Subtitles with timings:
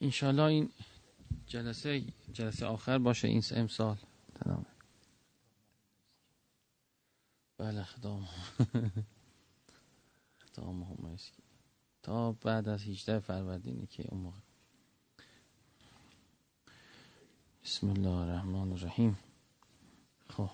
[0.00, 0.70] انشالله این
[1.46, 3.96] جلسه جلسه آخر باشه این امسال.
[4.34, 4.66] تمام.
[7.58, 8.28] بله خدام
[10.38, 11.16] خدام
[12.02, 14.38] تا بعد از 18 فروردینی که اون موقع.
[17.64, 19.18] بسم الله الرحمن الرحیم.
[20.28, 20.50] خب.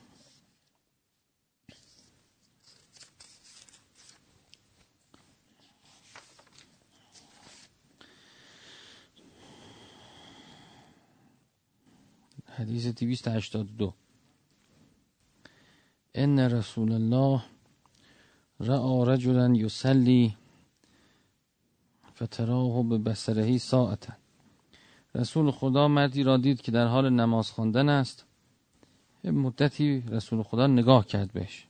[12.58, 13.92] حدیث 282
[16.14, 17.42] ان رسول الله
[18.60, 20.32] رأى رجلا يصلي
[22.14, 24.12] فتراه به بسرهی ساعتا.
[25.14, 28.24] رسول خدا مردی را دید که در حال نماز خواندن است.
[29.24, 31.66] مدتی رسول خدا نگاه کرد بهش.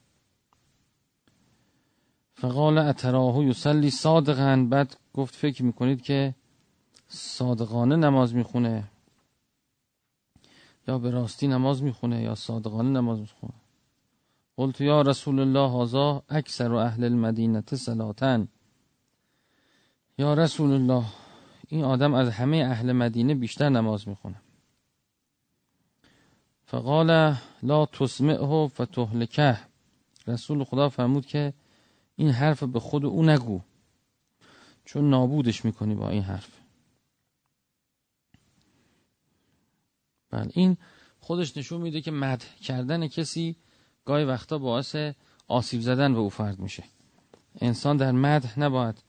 [2.34, 4.66] فقال اتراه یصلی صادقا.
[4.70, 6.34] بعد گفت فکر می‌کنید که
[7.08, 8.84] صادقانه نماز می‌خونه؟
[10.88, 13.52] یا به راستی نماز می‌خونه یا صادقانه نماز می‌خونه.
[14.56, 18.48] قلت یا رسول الله هذا اکثر و اهل المدینه صلاتن
[20.18, 21.04] یا رسول الله
[21.68, 24.42] این آدم از همه اهل مدینه بیشتر نماز می‌خونه.
[26.64, 29.58] فقال لا تسمعه فتهلکه.
[30.26, 31.54] رسول خدا فرمود که
[32.16, 33.60] این حرف به خود او نگو
[34.84, 36.63] چون نابودش می‌کنی با این حرف.
[40.34, 40.50] بله.
[40.54, 40.76] این
[41.20, 43.56] خودش نشون میده که مد کردن کسی
[44.04, 44.96] گاهی وقتا باعث
[45.48, 46.84] آسیب زدن به او فرد میشه.
[47.60, 49.02] انسان در مد نباید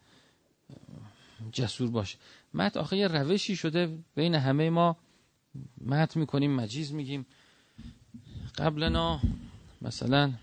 [1.51, 2.17] جسور باشه.
[2.53, 4.97] مد آخه یه روشی شده بین همه ما.
[5.81, 7.25] مد می‌کنیم مجیز میگیم.
[8.57, 9.19] قبلنا
[9.81, 10.33] مثلا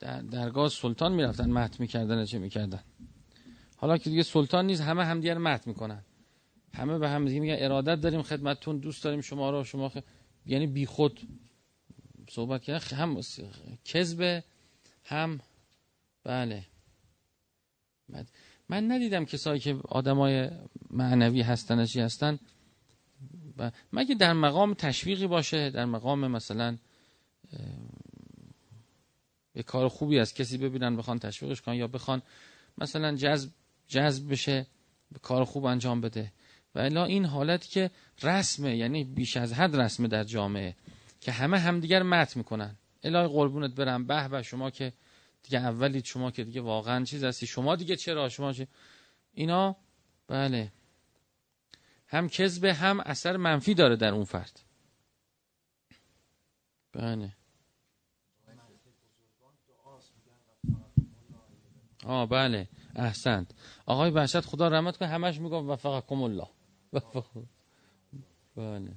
[0.00, 2.80] در درگاه سلطان می‌رفتن مت می‌کردن چه می‌کردن؟
[3.76, 6.02] حالا که دیگه سلطان نیست همه همدیگر مت می‌کنن.
[6.74, 9.96] همه به هم دیگه میگن ارادت داریم خدمتتون دوست داریم شما رو شما خ...
[10.46, 11.20] یعنی بی خود
[12.30, 12.96] صحبت کردن.
[12.96, 13.20] هم
[13.84, 14.44] کذب
[15.04, 15.40] هم
[16.24, 16.66] بله.
[18.68, 20.50] من ندیدم کسایی که آدمای
[20.90, 22.38] معنوی هستن چی هستن.
[23.92, 26.78] مگه در مقام تشویقی باشه؟ در مقام مثلا
[29.52, 32.22] به کار خوبی از کسی ببینن بخوان تشویقش کنن یا بخوان
[32.78, 33.50] مثلا جذب
[33.88, 34.66] جذب بشه
[35.12, 36.32] به کار خوب انجام بده.
[36.74, 37.90] و الا این حالتی که
[38.22, 40.76] رسمه یعنی بیش از حد رسمه در جامعه
[41.20, 42.76] که همه همدیگر مت می‌کنن.
[43.02, 44.92] الهی قربونت برم به به شما که
[45.42, 47.46] دیگه اولید شما که دیگه واقعا چیز هستی.
[47.46, 48.68] شما دیگه چرا؟ شما چه
[49.32, 49.76] اینا
[50.28, 50.72] بله.
[52.06, 54.60] هم کذب هم اثر منفی داره در اون فرد.
[56.92, 57.32] بله.
[62.04, 62.68] آه بله.
[62.96, 63.46] احسنت.
[63.86, 66.48] آقای بحشت خدا رحمت کنه همش می‌گفت کم الله.
[68.56, 68.94] بله.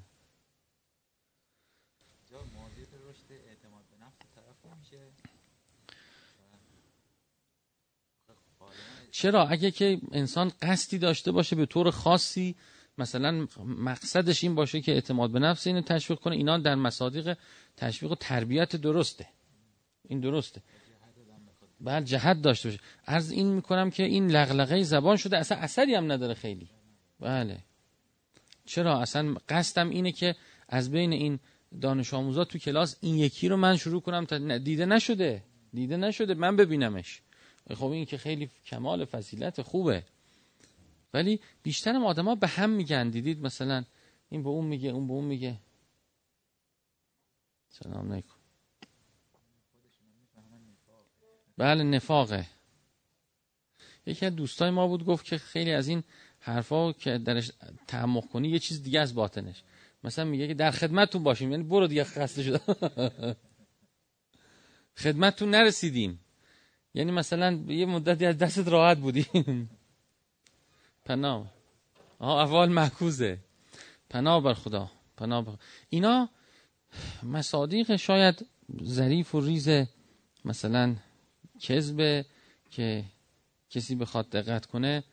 [9.11, 12.55] چرا؟ اگه که انسان قصدی داشته باشه به طور خاصی
[12.97, 17.37] مثلا مقصدش این باشه که اعتماد به نفس اینو تشویق کنه اینا در مصادیق
[17.77, 19.27] تشویق و تربیت درسته.
[20.03, 20.61] این درسته.
[21.81, 22.81] بعد جهت داشته باشه.
[23.05, 26.69] از این می‌کنم که این لغلقه زبان شده اصلا اثری هم نداره خیلی.
[27.19, 27.63] بله.
[28.65, 30.35] چرا؟ اصلا قصدم اینه که
[30.69, 31.39] از بین این
[31.81, 35.43] دانش آموزا تو کلاس این یکی رو من شروع کنم تا دیده نشده.
[35.73, 36.33] دیده نشده.
[36.33, 37.21] من ببینمش.
[37.73, 40.03] خب این که خیلی کمال فضیلت خوبه.
[41.13, 43.09] ولی بیشتر آدما به هم میگن.
[43.09, 43.83] دیدید مثلا
[44.29, 45.59] این به اون میگه اون به اون میگه.
[47.69, 48.35] سلام علیکم.
[51.57, 52.45] بله نفاقه.
[54.05, 56.03] یکی از دوستای ما بود گفت که خیلی از این
[56.45, 57.51] حرفا که درش
[57.87, 59.63] تعمق کنی یه چیز دیگه از باطنش.
[60.03, 61.51] مثلا میگه که در خدمتتون باشیم.
[61.51, 62.59] یعنی برو دیگه خسته شده
[65.03, 66.19] خدمتتون نرسیدیم.
[66.93, 69.25] یعنی مثلا یه مدتی از دستت راحت بودی
[71.05, 71.53] پناه.
[72.19, 73.37] آها اول محکوزه
[74.09, 74.91] پناه بر خدا.
[75.17, 75.53] پناه بر
[75.89, 76.29] اینا
[77.23, 78.45] مصادیق شاید
[78.83, 79.69] ظریف و ریز
[80.45, 80.95] مثلا
[81.59, 82.25] کذبه
[82.71, 83.03] که
[83.69, 85.03] کسی بخواد دقت کنه.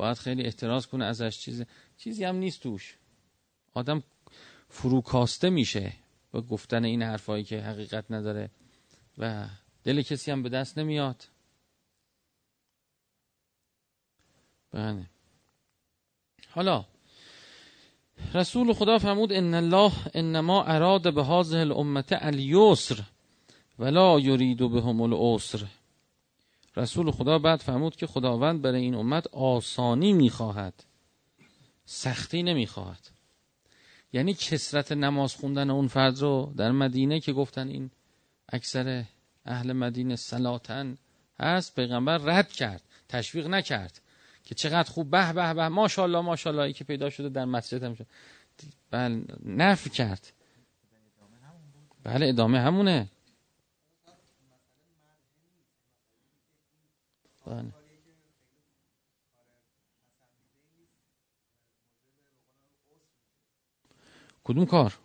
[0.00, 1.38] باید خیلی احتراز کنه ازش.
[1.38, 1.64] چیز
[1.96, 2.96] چیزی هم نیست توش.
[3.74, 4.02] آدم
[4.68, 5.92] فروکاسته میشه
[6.32, 8.50] با گفتن این حرفایی که حقیقت نداره
[9.18, 9.46] و
[9.84, 11.24] دل کسی هم به دست نمیاد.
[14.70, 15.06] بله.
[16.50, 16.84] حالا
[18.34, 23.02] رسول خدا فرمود ان الله انما اراد به هذه الامه الیسر
[23.78, 25.66] ولا یرید بهم العسر.
[26.76, 30.84] رسول خدا بعد فرمود که خداوند برای این امت آسانی می‌خواهد
[31.84, 33.10] سختی نمی‌خواهد.
[34.12, 37.90] یعنی کسرت نماز خوندن اون فرد رو در مدینه که گفتن این
[38.48, 39.04] اکثر
[39.44, 40.98] اهل مدینه سلاتن
[41.40, 44.00] هست پیغمبر رد کرد تشویق نکرد
[44.44, 47.94] که چقدر خوب به به به ماشاءالله ماشاءالله ای که پیدا شده در مسجد هم
[47.94, 48.06] شد.
[48.90, 50.32] بله نفی کرد.
[52.04, 53.08] بله ادامه همونه.
[57.46, 57.72] بله.
[64.44, 64.98] کدوم کار؟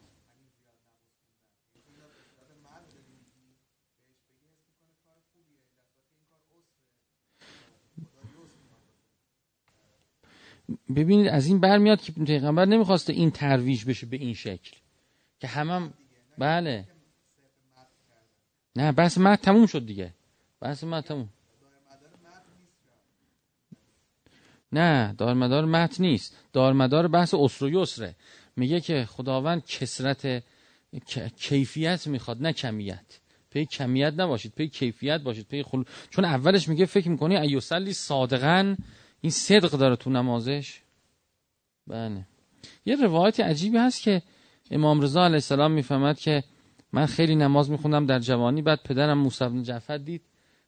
[10.96, 14.78] ببینید از این برمیاد که پیغمبر نمی‌خواسته این ترویج بشه به این شکل.
[15.40, 15.94] که همم
[16.38, 16.88] بله.
[18.76, 20.14] نه بس مد تموم شد دیگه.
[20.62, 21.30] بس مد تموم.
[24.78, 26.38] نه دارمدار مت نیست.
[26.54, 28.16] دارمدار بحث اسر و یسره.
[28.56, 30.44] میگه که خداوند کسرت
[31.38, 33.20] کیفیت می‌خواد نه کمیت.
[33.50, 35.84] پی کمیت نباشید پی کیفیت باشید پی خل...
[36.10, 38.76] چون اولش میگه فکر می‌کنی ایوسلی صادقا
[39.22, 40.82] این صدق داره تو نمازش؟
[41.88, 42.26] بله.
[42.86, 44.22] یه روایت عجیبی هست که
[44.72, 46.44] امام رضا علیه السلام می‌فهمد که
[46.92, 50.22] من خیلی نماز میخوندم در جوانی بعد پدرم موسی بن جعفر دید.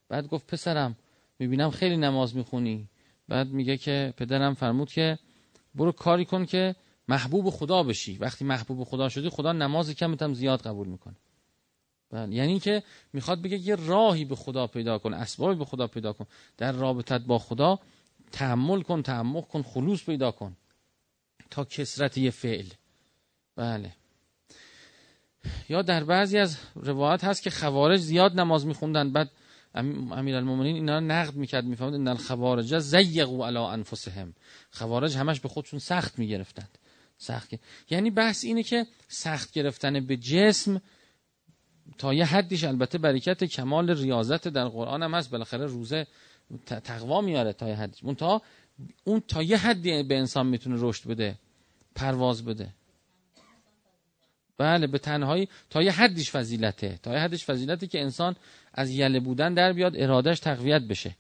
[0.10, 0.96] بعد گفت پسرم
[1.40, 2.90] می‌بینم خیلی نماز می‌خونی.
[3.28, 5.20] بعد میگه که پدرم فرمود که
[5.76, 6.76] برو کاری کن که
[7.08, 8.18] محبوب خدا بشی.
[8.18, 11.16] وقتی محبوب خدا شدی خدا نماز کمت هم زیاد قبول می‌کنه.
[12.12, 12.84] بله یعنی که
[13.14, 16.26] می‌خواد بگه یه راهی به خدا پیدا کن اسبابی به خدا پیدا کن.
[16.58, 17.80] در رابطت با خدا
[18.32, 20.58] تحمل کن تعمق کن خلوص پیدا کن.
[21.50, 22.66] تا کسرت یه فعل.
[23.56, 23.94] بله.
[25.70, 29.32] یا در بعضی از روایات هست که خوارج زیاد نماز میخوندن بعد
[30.12, 34.34] امیرالمومنین اینا نقد می‌کرد می‌فهمد ان الخوارج زیغوا علی انفسهم.
[34.72, 36.78] خوارج همش به خودشون سخت می‌گرفتند.
[37.18, 37.54] سخت
[37.90, 40.82] یعنی بحث اینه که سخت گرفتن به جسم
[41.98, 45.30] تا یه حدیش البته برکت کمال ریاضت در قرآن هم هست.
[45.30, 46.08] بالاخره روزه
[46.66, 48.42] تقوا میاره تا یه حدیش اون تا
[49.04, 51.36] اون تا یه حدی به انسان می‌تونه رشد بده
[51.96, 52.70] پرواز بده.
[54.58, 57.00] بله به تنهایی تا یه حدیش فضیلته.
[57.04, 58.36] تا یه حدیش فضیلته که انسان
[58.78, 61.16] از یله بودن در بیاد ارادش تقویت بشه.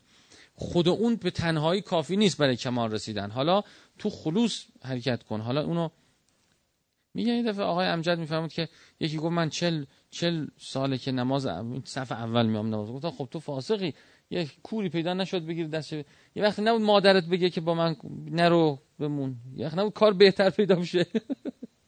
[0.56, 3.32] خود اون به تنهایی کافی نیست برای کمال رسیدن.
[3.32, 3.64] حالا
[4.00, 5.42] تو خلوص حرکت کن.
[5.42, 5.90] حالا اونو
[7.14, 8.70] میگه این دفعه آقای امجد می‌فهمد که
[9.00, 11.48] یکی گفت من چل, چل ساله که نماز
[11.84, 12.90] صف اول میام نماز.
[12.90, 13.94] گفتم خب تو فاسقی.
[14.30, 15.94] یه کوری پیدا نشد بگیر دست.
[15.94, 16.06] یه
[16.36, 17.96] وقتی نبود مادرت بگه که با من
[18.32, 19.36] نرو بمون.
[19.56, 21.06] یه وقتی نبود کار بهتر پیدا میشه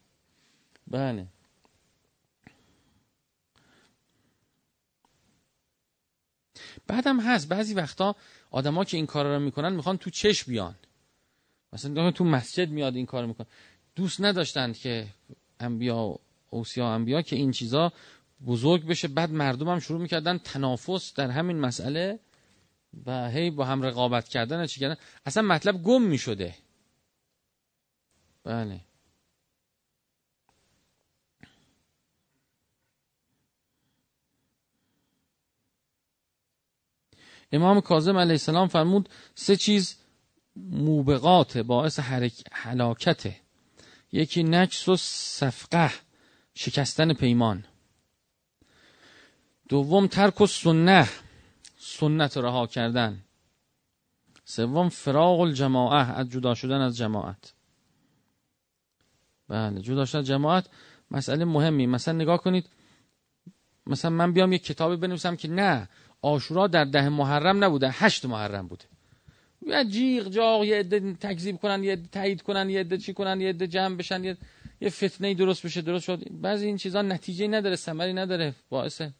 [0.90, 1.26] بله.
[6.86, 7.48] بعدم هست.
[7.48, 8.16] بعضی وقتا
[8.50, 10.74] آدما که این کارا رو می‌کنن می‌خوان تو چش بیان.
[11.72, 13.46] مثلا تو مسجد میاد این کار می‌کنه
[13.96, 15.06] دوست نداشتند که
[15.60, 16.18] انبیا
[16.50, 17.92] اوسیا انبیا که این چیزا
[18.46, 19.08] بزرگ بشه.
[19.08, 22.18] بعد مردم هم شروع می‌کردن تنافس در همین مسئله
[23.06, 24.96] و هی با هم رقابت کردن چی کردن.
[25.26, 26.54] اصلا مطلب گم می‌شده.
[28.44, 28.80] بله.
[37.52, 39.96] امام کاظم علیه السلام فرمود سه چیز
[40.56, 41.98] موبقات باعث
[42.52, 43.36] حلاکته
[44.12, 45.90] یکی نکس و صفقه
[46.54, 47.64] شکستن پیمان.
[49.68, 51.08] دوم ترک و سنه
[51.78, 53.24] سنت رها کردن.
[54.44, 57.52] سوم فراغ الجماعه از جدا شدن از جماعت.
[59.48, 60.68] بله جدا شدن جماعت
[61.10, 61.86] مسئله مهمی.
[61.86, 62.68] مثلا نگاه کنید
[63.86, 65.88] مثلا من بیام یک کتابی بنویسم که نه
[66.22, 68.84] آشورا در ده محرم نبوده هشت محرم بوده.
[69.66, 73.48] یه جیغ جاغ یه عده تکذیب کنن یه تایید کنن یه عده چی کنن یه
[73.48, 74.36] عده جمع بشن یه
[74.80, 76.24] یه فتنه درست بشه درست شد.
[76.30, 79.12] بعضی این چیزا نتیجه نداره ثمری نداره باعثه.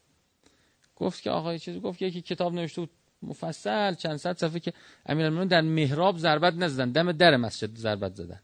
[0.96, 2.90] گفت که آقا چیزی گفت یکی کتاب نوشته بود
[3.22, 4.72] مفصل چند صد صفحه که
[5.06, 8.40] امیرالمومنین در محراب ضربت نزدن دم در مسجد ضربت زدن.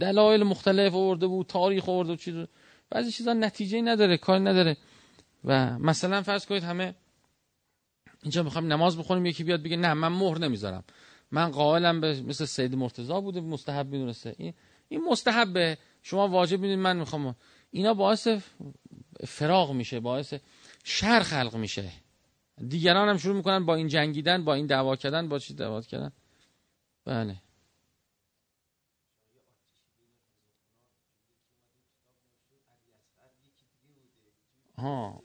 [0.00, 2.34] دلایل مختلف آورده بود تاریخ آورده بود چیز.
[2.90, 4.76] بعضی چیزا نتیجه نداره کار نداره.
[5.44, 6.94] و مثلا فرض کنید همه
[8.22, 10.84] اینجا می‌خوایم نماز بخونیم یکی بیاد بگه نه من مهر نمی‌ذارم.
[11.30, 14.34] من قائلم به مثل سید مرتضی بوده مستحب می‌دونسته.
[14.38, 14.54] این
[14.88, 15.78] این مستحبه.
[16.02, 17.36] شما واجب می‌دونید من می‌خوام
[17.70, 18.28] اینا باعث
[19.26, 20.34] فراغ میشه باعث
[20.84, 21.92] شر خلق میشه.
[22.68, 26.12] دیگران هم شروع می‌کنن با این جنگیدن با این دعوا کردن با چی دعوا کردن؟
[27.04, 27.36] بله.
[34.78, 35.22] ها.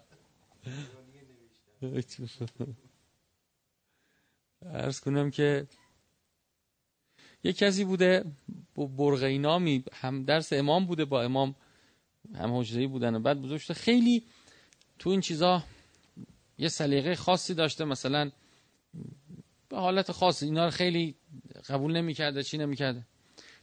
[4.62, 5.66] ارز کنم که
[7.44, 8.24] یه کسی بوده
[8.76, 11.54] برغی نامی هم درس امام بوده با امام
[12.34, 14.22] هم حجره بودن و بعد بزرگ شده خیلی
[14.98, 15.64] تو این چیزا
[16.58, 18.30] یه سلیقه خاصی داشته مثلا
[19.68, 21.14] به حالت خاصی اینا رو خیلی
[21.68, 23.06] قبول نمی‌کرده چی نمی‌کرده.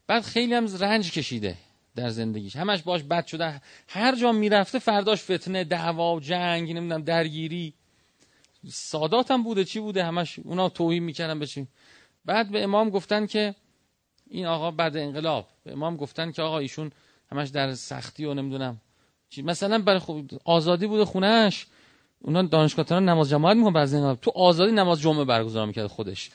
[0.08, 1.58] بعد خیلی هم رنج کشیده.
[1.96, 2.56] در زندگیش.
[2.56, 3.62] همش باش بد شده.
[3.88, 7.74] هر جا می‌رفته فرداش فتنه دعوا جنگ نمی‌دونم درگیری.
[8.70, 11.68] سادات هم بوده چی بوده؟ همش اونا توهین می‌کردن بچین
[12.26, 13.56] بعد به امام گفتن که
[14.30, 15.48] این آقا بعد انقلاب.
[15.64, 16.92] به امام گفتن که آقا ایشون
[17.32, 18.82] همش در سختی و نمی‌دونم
[19.30, 19.42] چی.
[19.42, 21.68] مثلا برای خب آزادی بوده خونهش
[22.20, 24.22] اونا دانشگاه تهران نماز جماعت می‌کنن بعضی انقلاب.
[24.22, 26.30] تو آزادی نماز جمعه برگزار می‌کرد خودش.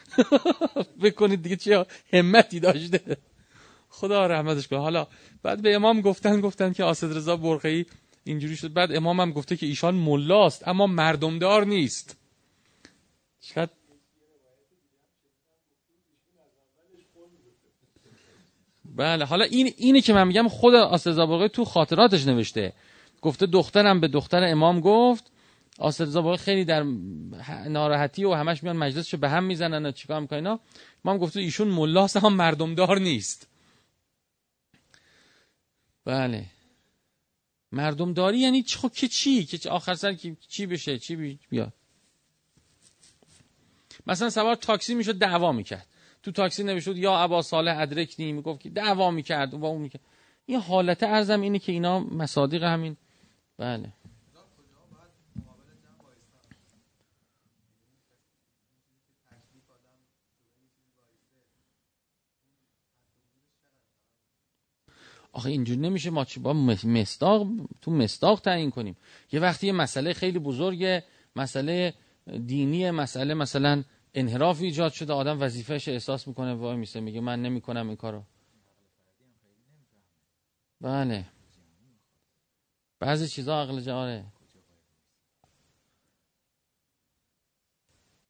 [1.03, 3.17] بکنید دیگه چه همتی داشته.
[3.97, 4.79] خدا رحمتش کنه.
[4.79, 5.07] حالا
[5.43, 7.87] بعد به امام گفتن گفتن که آسد رضا برقی
[8.25, 8.73] اینجوری شد.
[8.73, 12.17] بعد امام هم گفته که ایشان ملاست اما مردمدار نیست.
[13.41, 13.73] چقدر؟
[18.97, 22.73] بله حالا این اینی که من میگم خود آسرزا برقی تو خاطراتش نوشته.
[23.23, 25.33] گفته دخترم به دختر امام گفت
[25.79, 26.85] آسرزا برقی خیلی در
[27.69, 30.59] ناراحتی و همش میان مجلسشو به هم می‌زنن و چیکار می‌کنن
[31.05, 33.56] امام گفته ایشون ملاست اما مردمدار نیست.
[36.07, 36.47] بله.
[37.73, 40.17] مردم داری یعنی خب که چی؟ که آخر سر
[40.49, 41.73] چی بشه؟ چی بیاد
[44.07, 45.87] مثلا سوار تاکسی می‌شد دعوا می‌کرد.
[46.23, 50.03] تو تاکسی نمی‌شد یا ابا صالح ادرکنی می‌گفت که دعوا می‌کرد و اون می‌کرد.
[50.47, 52.97] این حالت ارزم اینه که اینا مصادیق همین.
[53.59, 53.93] بله.
[65.37, 67.47] آخه اینجوری نمیشه ما چی با مستاق
[67.81, 68.97] تو مستاق تعیین کنیم.
[69.33, 71.05] یه وقتی یه مسئله خیلی بزرگه
[71.37, 71.95] مسئله
[72.47, 77.87] دینی مسئله مثلا انحراف ایجاد شده آدم وظیفهش احساس می‌کنه وای میسه میگه من نمی‌کنم
[77.89, 78.23] این کارو.
[80.81, 81.25] بله.
[83.01, 84.25] بعضی چیزا عقل جاره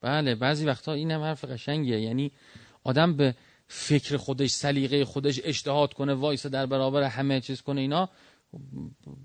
[0.01, 2.01] بله بعضی وقتا این هم حرف قشنگیه.
[2.01, 2.33] یعنی
[2.85, 3.35] آدم به
[3.69, 8.09] فکر خودش سلیقه خودش اجتهاد کنه وایس در برابر همه چیز کنه اینا.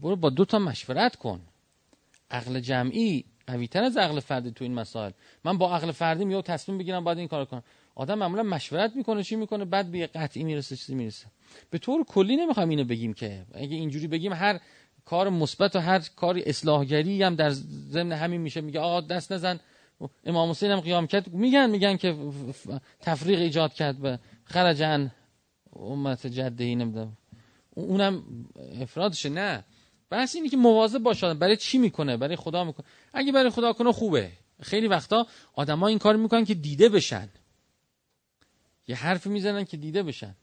[0.02, 1.42] برو با دو تا مشورت کن.
[2.32, 5.12] عقل جمعی قویتر از عقل فردی تو این مسائل.
[5.44, 7.64] من با عقل فردی میو تصمیم بگیرم باید این کار کنم.
[7.96, 11.26] آدم معمولا مشورت می‌کنه چی می‌کنه؟ بعد به قطعی می‌رسه چیزی می‌رسه.
[11.70, 14.60] به طور کلی نمی‌خوام اینو بگیم که اگه اینجوری بگیم هر
[15.06, 17.50] کار مثبت و هر کار اصلاحگری هم در
[17.90, 19.60] ضمن همین میشه میگه آقا دست نزن.
[20.24, 21.34] امام حسین هم قیام کرد.
[21.34, 22.18] میگن میگن که
[23.00, 25.12] تفریق ایجاد کرد به خرجن
[25.74, 27.18] امت جده نمی‌دونم.
[27.70, 28.24] اونم
[28.82, 29.66] افرادشه نه.
[30.10, 32.86] بحث اینه که مواظب باشه برای چی می‌کنه؟ برای خدا می‌کنه.
[33.14, 34.32] اگه برای خدا کنه خوبه.
[34.62, 37.30] خیلی وقتا آدما این کار می‌کنن که دیده بشن.
[38.88, 40.36] یه حرفی می‌زنن که دیده بشن.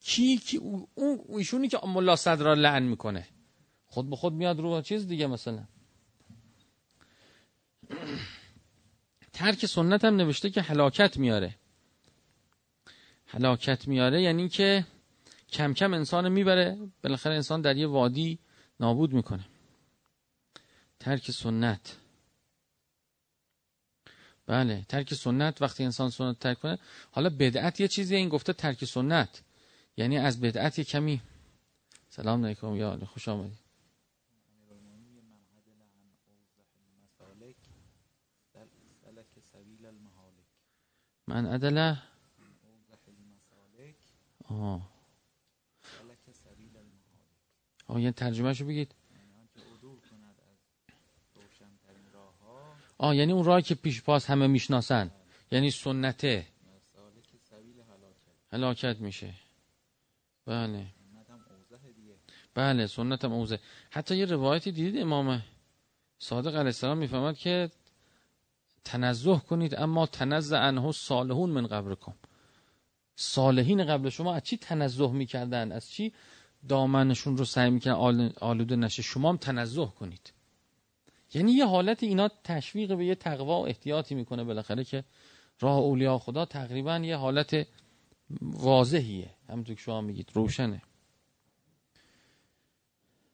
[0.00, 0.56] کی کی
[0.94, 3.26] اون ایشونی که ملا صدرا لعن می‌کنه.
[3.86, 5.64] خود به خود میاد رو چیز دیگه مثلا.
[9.38, 11.54] ترک سنت هم نوشته که هلاکت میاره.
[13.26, 14.86] هلاکت میاره یعنی که
[15.52, 18.38] کم کم انسان می‌بره بالاخره انسان در یه وادی
[18.80, 19.44] نابود می‌کنه.
[21.00, 21.96] ترک سنت.
[24.46, 26.78] بله ترک سنت وقتی انسان سنت ترک کنه
[27.10, 29.42] حالا بدعت یه چیزی این گفته ترک سنت.
[29.96, 31.20] یعنی از بدعت یه کمی.
[32.10, 33.67] سلام علیکم یا خوش آمدید.
[41.28, 42.02] من عدله
[44.48, 44.82] آه.
[47.86, 48.94] آه یه ترجمهشو بگید.
[52.98, 55.10] آه یعنی اون راهی که پیش پاس همه می‌شناسن.
[55.50, 56.46] یعنی سنته.
[58.52, 59.34] هلاکت میشه.
[60.46, 60.86] بله.
[62.54, 65.42] بله سنت هم اوزه حتی یه روایتی دیدید امام
[66.18, 67.70] صادق علیه السلام می‌فهمد که
[68.88, 72.14] تنزه کنید اما تنزه انه صالحون من قبرکم.
[73.16, 76.12] صالحین قبل شما از چی تنزه می‌کردن؟ از چی
[76.68, 79.02] دامنشون رو سعی می‌کنن آلوده نشه.
[79.02, 80.32] شما هم تنزه کنید.
[81.34, 85.04] یعنی یه حالت اینا تشویق به یه تقوا و احتیاطی می‌کنه بالاخره که
[85.60, 87.66] راه اولیاء خدا تقریبا یه حالت
[88.40, 89.30] واضحیه.
[89.48, 90.82] همونطور که شما میگید روشنه.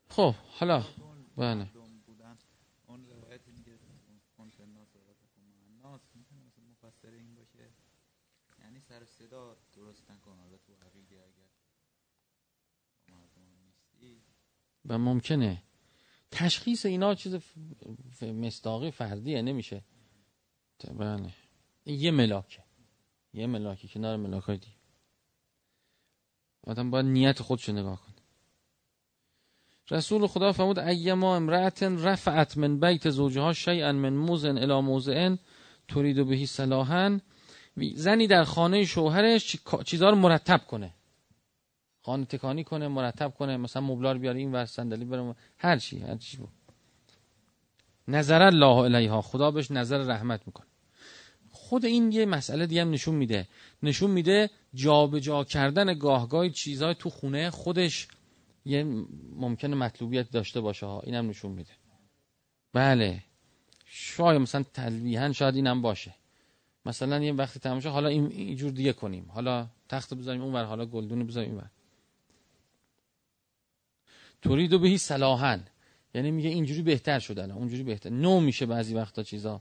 [0.08, 0.84] خب حالا
[1.36, 1.66] بله.
[14.86, 15.62] و ممکنه.
[16.30, 17.36] تشخیص اینا چیز
[18.22, 19.82] مستاقی فردیه نمیشه.
[20.94, 21.30] بله.
[21.86, 22.62] یه ملاکه.
[23.34, 24.58] یه ملاکه کنار ملاک های
[26.66, 28.14] آدم باید نیت خودشو نگاه کنه.
[29.90, 35.38] رسول خدا فرمود ایما امرأت رفعت من بیت زوجها شیئا من موزن الی موزن
[35.88, 37.20] ترید بهی صلاحا.
[37.94, 40.94] زنی در خانه شوهرش چیزها رو مرتب کنه.
[42.04, 46.16] خانه تکانی کنه مرتب کنه مثلا مبلار بیاره این ور صندلی بره هر چی هر
[46.16, 46.48] چی بود.
[48.08, 50.66] نظر الله الیها خدا بهش نظر رحمت می‌کنه.
[51.50, 53.48] خود این یه مسئله دیگه هم نشون میده.
[53.82, 58.08] نشون میده جابجا جا کردن گاهگاه چیزهای تو خونه خودش
[58.64, 58.84] یه
[59.36, 61.00] ممکنه مطلوبیت داشته باشه ها.
[61.00, 61.72] اینم نشون میده.
[62.72, 63.22] بله.
[63.86, 66.14] شاید مثلا تلویحا شاید اینم باشه.
[66.86, 69.26] مثلا یه وقتی تماشا حالا این اینجور دیگه کنیم.
[69.28, 71.70] حالا تخت بذاریم اونور حالا گلدون بذاریم اینور
[74.44, 75.64] تورید بهی صلاحن
[76.14, 78.10] یعنی میگه اینجوری بهتر شدن اونجوری بهتر.
[78.10, 79.60] نو میشه بعضی وقتا چیزا.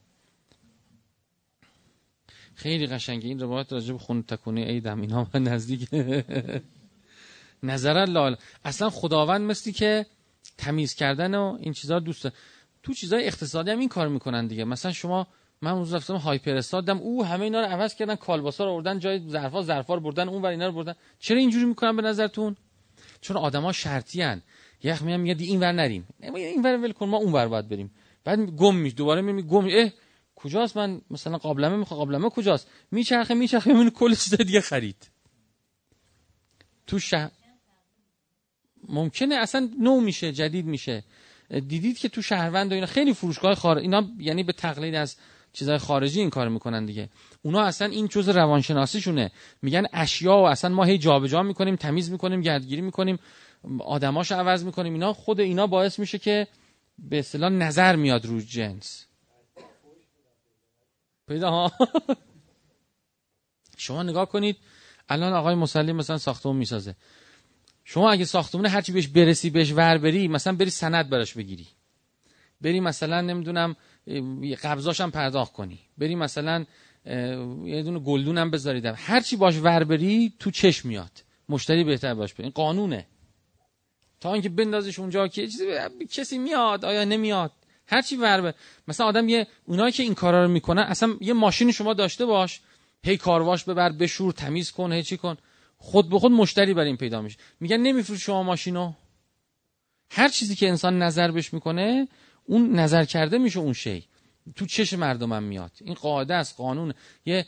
[2.55, 5.89] خیلی قشنگه این روایت راجب خون تکونه عیدم اینا نزدیک.
[7.63, 8.35] نظر لال.
[8.65, 10.05] اصلا خداوند مثلی که
[10.57, 12.27] تمیز کردن و این چیزا دوست
[12.83, 14.63] تو چیزای اقتصادی هم این کار می‌کنن دیگه.
[14.63, 15.27] مثلا شما
[15.61, 19.29] من روز رفتم هایپر استادم او همه اینا رو عوض کردن کالباسا رو آوردن جای
[19.29, 20.95] ظرفا ظرفا رو بردن اون ور اینا رو بردن.
[21.19, 22.55] چرا اینجوری می‌کنن به نظرتون؟
[23.21, 24.41] چون آدما شرطی ان
[24.83, 27.91] یخ میام میگه این ور نریم این ور ول کن ما اون ور باید بریم.
[28.23, 29.89] بعد گم میش دوباره میگم گم اه
[30.35, 35.09] کجاست من؟ مثلا قابلمه می‌خوام قابلمه کجاست؟ میچرخه میچرخه من کل دیگه خرید.
[36.87, 37.31] تو شهر
[38.87, 41.03] ممکنه اصلا نو میشه جدید میشه.
[41.67, 45.17] دیدید که تو شهروند و اینا خیلی فروشگاه خارج اینا یعنی به تقلید از
[45.53, 47.09] چیزهای خارجی این کار می‌کنن دیگه.
[47.41, 49.31] اونا اصلا این جزء روانشناسیشونه.
[49.61, 53.19] میگن اشیا و اصلا ما هی جابجا می‌کنیم تمیز می‌کنیم گردگیری می‌کنیم.
[53.79, 54.93] آدماش عوض می‌کنیم.
[54.93, 56.47] اینا خود اینا باعث میشه که
[56.99, 59.05] به اصطلاح نظر میاد روی جنس.
[61.27, 61.71] پیدا ها.
[63.77, 64.57] شما نگاه کنید
[65.09, 66.95] الان آقای مسلم مثلا ساختمون می‌سازه.
[67.83, 71.67] شما اگه ساختمون هرچی بهش برسی بهش ور بری مثلا بری سند براش بگیری.
[72.61, 73.75] بری مثلا نمی‌دونم
[74.63, 75.79] قبضاش هم پرداخت کنی.
[75.97, 76.65] بری مثلا
[77.65, 81.23] یه دونه گلدون هم بذاریدم هرچی باش ور بری تو چشم میاد.
[81.49, 83.07] مشتری بهتر باش این قانونه.
[84.23, 85.65] تا اینکه بندازش اونجا که چیزی
[86.11, 87.51] کسی میاد آیا نمیاد؟
[87.87, 88.53] هرچی ور بر
[88.87, 92.61] مثلا آدم یه اونایی که این کارا رو می‌کنن اصلا یه ماشین شما داشته باش
[93.03, 95.37] هی کارواش ببر بشور تمیز کن هی چی کن.
[95.77, 97.37] خود به خود مشتری بر این پیدا میشه.
[97.59, 98.93] میگن نمیفروش شما ماشینو.
[100.11, 102.07] هر چیزی که انسان نظر بهش می‌کنه
[102.45, 104.07] اون نظر کرده میشه اون شی.
[104.55, 105.71] تو چش مردمم میاد.
[105.81, 106.93] این قاعده است قانون.
[107.25, 107.45] یه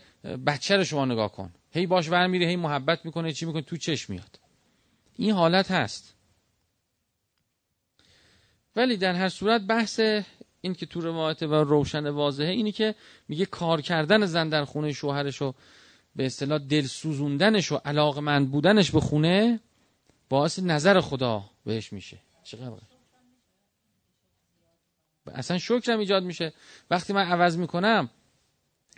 [0.47, 1.53] بچه رو شما نگاه کن.
[1.71, 4.39] هی باش ور میره هی محبت می‌کنه چی می‌کنه تو چش میاد.
[5.15, 6.14] این حالت هست.
[8.75, 9.99] ولی در هر صورت بحث
[10.61, 12.95] این که تو روایت و روشن واضحه اینی که
[13.27, 15.53] میگه کار کردن زن در خونه شوهرش و
[16.15, 19.59] به اصطلاح دل سوزوندنش و علاقمند بودنش به خونه
[20.29, 22.19] باعث نظر خدا بهش میشه.
[22.43, 22.71] چقدر
[25.33, 26.53] اصلا شکرم ایجاد میشه.
[26.89, 28.09] وقتی من عوض می‌کنم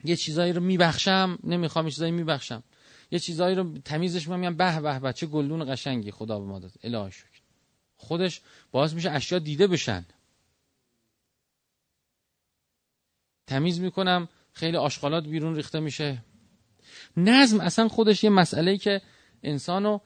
[0.03, 2.63] یه چیزایی رو میبخشم نمی‌خوام یه چیزایی میبخشم.
[3.11, 6.71] یه چیزایی رو تمیزش میگم به به به چه گلدون قشنگی خدا به ما داد.
[6.83, 7.11] الهی
[7.97, 10.05] خودش باعث میشه اشیا دیده بشن.
[13.47, 16.23] تمیز می‌کنم خیلی آشغالات بیرون ریخته میشه.
[17.17, 19.01] نظم اصلا خودش یه مسئله که
[19.43, 19.99] انسانو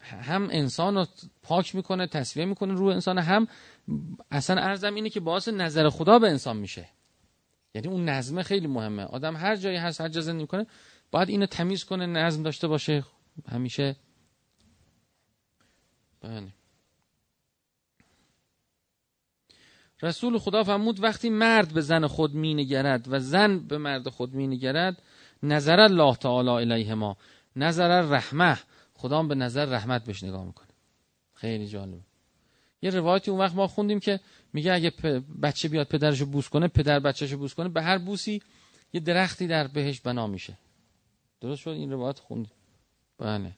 [0.00, 1.06] هم انسان رو
[1.42, 3.48] پاک می‌کنه تصویه می‌کنه رو انسان هم
[4.30, 6.88] اصلا ارزم اینه که باعث نظر خدا به انسان میشه.
[7.74, 9.02] یعنی اون نظمه خیلی مهمه.
[9.02, 10.66] آدم هر جایی هست هر جا زندگی کنه
[11.10, 13.04] باید اینو تمیز کنه نظم داشته باشه.
[13.48, 13.96] همیشه
[16.20, 16.52] بله.
[20.02, 25.02] رسول خدا فرمود وقتی مرد به زن خود مینگرد و زن به مرد خود مینگرد
[25.42, 27.16] نظر الله تعالی الیه ما
[27.56, 28.58] نظر رحمه
[28.94, 30.68] خدا به نظر رحمت بهش نگاه می‌کنه.
[31.34, 32.00] خیلی جالب
[32.82, 34.20] یه روایتی اون وقت ما خوندیم که
[34.52, 34.90] میگه اگه
[35.42, 38.42] بچه بیاد پدرشو بوس کنه پدر بچهشو بوس کنه به هر بوسی
[38.92, 40.58] یه درختی در بهش بنا میشه.
[41.40, 42.52] درست شد؟ این روایت خوندیم.
[43.18, 43.52] بله.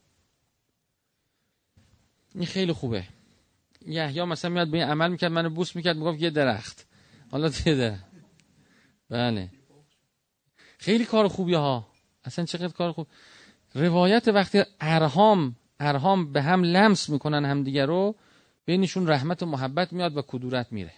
[2.35, 3.05] این خیلی خوبه.
[3.87, 6.87] یحیی مثلا میاد به این عمل می‌کرد منو بوس می‌کرد می‌گفت یه درخت.
[7.31, 8.05] حالا یه درخت.
[9.11, 9.51] بله.
[10.79, 11.87] خیلی کار خوبی ها.
[12.25, 13.07] اصلا چقدر کار خوب.
[13.75, 18.16] روایت وقتی ارهام ارهام به هم لمس می‌کنن همدیگه رو
[18.64, 20.92] بینشون رحمت و محبت میاد و کدورت میره.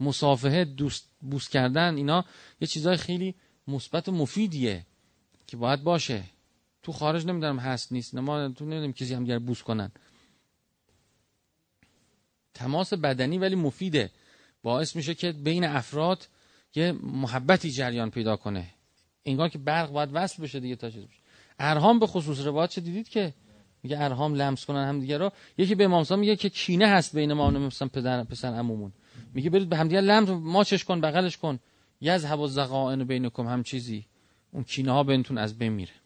[0.00, 2.24] مسافه دوست بوس کردن اینا
[2.60, 3.34] یه چیزای خیلی
[3.68, 4.86] مثبت و مفیدیه
[5.46, 6.24] که باید باشه.
[6.88, 9.90] تو خارج نمی‌دونم هست نیست ما تو نمی‌دونم کسی هم بوس کنن.
[12.54, 14.10] تماس بدنی ولی مفیده.
[14.62, 16.28] باعث میشه که بین افراد
[16.74, 18.66] یه محبتی جریان پیدا کنه.
[19.24, 21.20] انگار که برق باید وصل بشه دیگه تا چیز بشه.
[21.58, 23.34] ارهام به خصوص روایت چه دیدید که
[23.82, 27.32] میگه ارهام لمس کنن هم دیگه رو؟ یکی به امام میگه که کینه هست بین
[27.32, 28.92] ما مثلا پدر پسر عمومون.
[29.34, 31.58] میگه برید به همدیگه لمس ماچش کن بغلش کن.
[32.00, 34.06] یذهب الزقائن بینکم هم چیزی.
[34.52, 35.97] اون کینه ها بینتون از بین میره.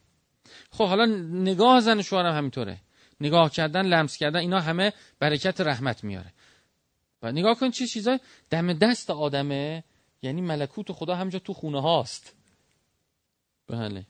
[0.71, 2.79] خب حالا نگاه زن شوهرم همینطوره.
[3.21, 6.33] نگاه کردن لمس کردن اینا همه برکت رحمت میاره.
[7.23, 9.85] و نگاه کن چه چیزای دم دست آدمه
[10.23, 12.35] یعنی ملکوت خدا همجا تو خونه هاست.
[13.69, 14.07] بله.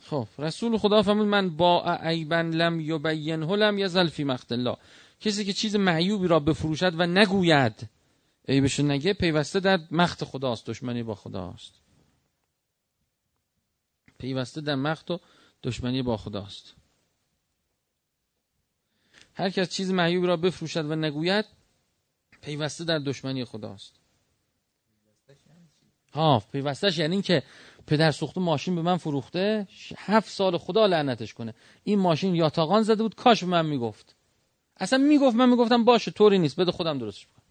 [0.00, 4.76] خب رسول خدا فرمود من با عیبن لم یبینه لم یزل فی مقت الله.
[5.20, 7.88] کسی که چیز معیوبی را بفروشد و نگوید
[8.48, 11.83] عیبش نگه پیوسته در مخت خداست دشمنی با خداست.
[14.18, 15.20] پیوسته در مخت و
[15.62, 16.74] دشمنی با خداست.
[19.34, 21.44] هر کس چیز معیوبی را بفروشد و نگوید
[22.42, 23.94] پیوسته در دشمنی خداست.
[26.12, 27.42] ها پیوستش یعنی که
[27.86, 31.54] پدر سوخته ماشین به من فروخته هفت سال خدا لعنتش کنه.
[31.84, 34.16] این ماشین یا تاقان زده بود کاش به من می‌گفت.
[34.76, 37.44] اصلا می‌گفت من می‌گفتم باشه طوری نیست بده خودم درستش بکنم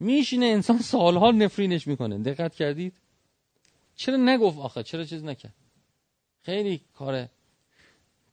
[0.00, 2.18] میشینه انسان سالها نفرینش می‌کنه.
[2.18, 2.96] دقت کردید؟
[4.02, 5.54] چرا نگفت آخه؟ چرا چیز نکرد؟
[6.42, 7.28] خیلی کار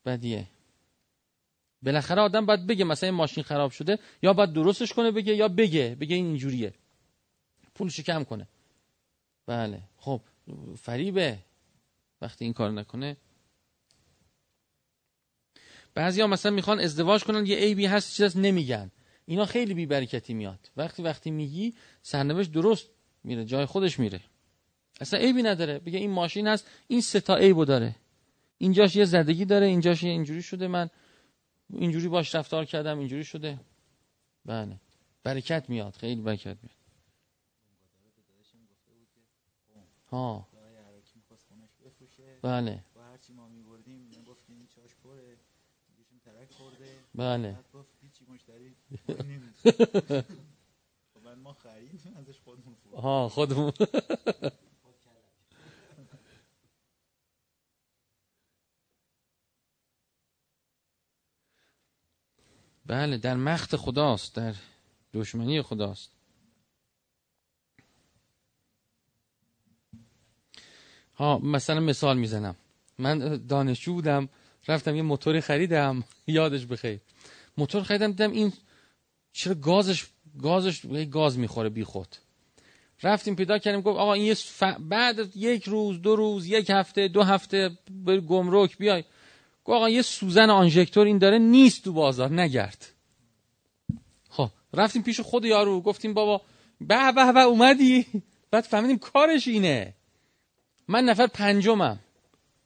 [0.06, 0.48] بدیه.
[1.82, 5.48] بالاخره آدم باید بگه مثلا این ماشین خراب شده یا باید درستش کنه بگه یا
[5.48, 6.74] بگه بگه این اینجوریه.
[7.76, 8.48] پولش کم کنه.
[9.46, 9.82] بله.
[9.98, 10.22] خب
[10.78, 11.40] فریبه.
[12.22, 13.18] وقتی این کار نکنه.
[15.94, 18.92] بعضی ها مثلا می‌خوان ازدواج کنن یه عیبی هست چیز نمیگن.
[19.26, 20.70] اینا خیلی بیبرکتی میاد.
[20.78, 22.90] وقتی وقتی میگی سرنوشت درست
[23.24, 24.22] میره جای خودش میره.
[25.00, 25.80] اصلا عیبی نداره.
[25.80, 27.96] بگه این ماشین هست این سه تا عیبو داره.
[28.58, 30.68] اینجاش یه زدگی داره اینجاش یه اینجوری شده.
[30.68, 30.90] من
[31.74, 33.60] اینجوری باش رفتار کردم اینجوری شده.
[34.46, 34.80] بله.
[35.24, 36.80] برکت میاد خیلی برکت میاد.
[40.12, 40.48] ها.
[42.42, 42.84] بله.
[47.16, 47.58] بله.
[51.44, 53.72] ما خرید ازش خودمون ها خودمون.
[62.90, 64.54] بله در مخت خداست در
[65.14, 66.12] دشمنی خداست.
[71.16, 72.56] ها مثلا مثال می‌زنم.
[72.98, 74.30] من دانشجو بودم
[74.68, 76.04] رفتم یه موتوری خریدم.
[76.28, 77.00] یادش بخیر.
[77.58, 78.54] موتور خریدم دیدم این
[79.34, 80.08] چرا گازش
[80.42, 82.16] گازش گاز می‌خوره بی خود.
[83.04, 84.36] رفتیم پیدا کردیم گفت آقا این یه
[84.80, 89.04] بعد یک روز دو روز یک هفته دو هفته به گمرک بیای.
[89.70, 92.86] گفت آقا یه سوزن آنژکتور این داره نیست تو بازار نگرد.
[94.30, 96.42] خب رفتیم پیش خود یارو گفتیم بابا
[96.82, 98.06] به به به اومدی؟
[98.52, 99.94] بعد فهمیدیم کارش اینه.
[100.88, 102.00] من نفر پنجمم.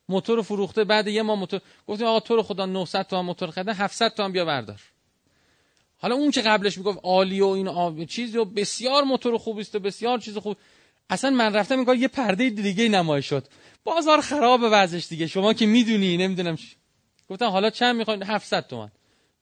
[0.10, 3.74] موتور فروخته بعد یه ما موتور گفتیم آقا تو رو خدا 900 تومن موتور خریدن
[3.74, 4.82] 700 تومن بیا بردار.
[5.98, 9.76] حالا اون که قبلش می‌گفت عالی و این آب چیزی و بسیار موتور خوبی است
[9.76, 10.58] و بسیار چیز خوب.
[11.10, 13.48] اصلا من رفتم میگم یه پرده دیگه نمایش شد.
[13.84, 15.28] بازار خراب وضعش دیگه.
[15.28, 16.83] شما که می‌دونی نمی‌دونم چی.
[17.30, 18.92] گفتم حالا چند می‌خواین 700 تومن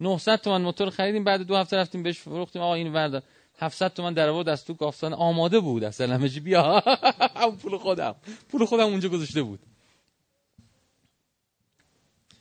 [0.02, 2.62] 900 تومن موتور خریدیم بعد دو هفته رفتیم بهش فروختیم.
[2.62, 3.22] آقا این وردا.
[3.60, 5.84] 700 تومن در آورد از تو گافتن آماده بود.
[5.84, 6.84] اصلا همه بیا.
[7.62, 8.16] پول خودم.
[8.50, 9.60] پول خودم اونجا گذاشته بود.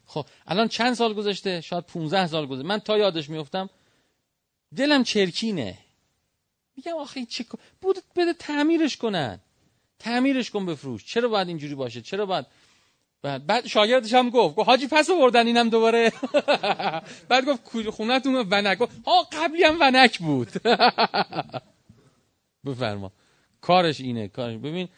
[0.06, 2.68] خب الان چند سال گذشته؟ شاید 15 سال گذشته.
[2.68, 3.70] من تا یادش میفتم
[4.76, 5.78] دلم چرکینه.
[6.76, 7.44] میگم آخه چه
[7.80, 9.40] بود بده تعمیرش کنن.
[9.98, 11.04] تعمیرش کن بفروش.
[11.04, 12.46] چرا باید اینجوری باشه؟ چرا باید
[13.22, 16.12] بعد بعد شاگردش هم گفت گفت حاجی پس آوردن اینم دوباره؟
[17.28, 18.78] بعد گفت خونتون ونک.
[19.06, 20.48] ها قبلی هم ونک بود.
[22.66, 23.12] بفرما.
[23.60, 24.56] کارش اینه کارش.
[24.56, 24.88] ببین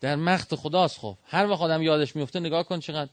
[0.00, 1.16] در مخت خداست خب.
[1.24, 3.10] هر وقت آدم یادش میفته نگاه کن چقدر.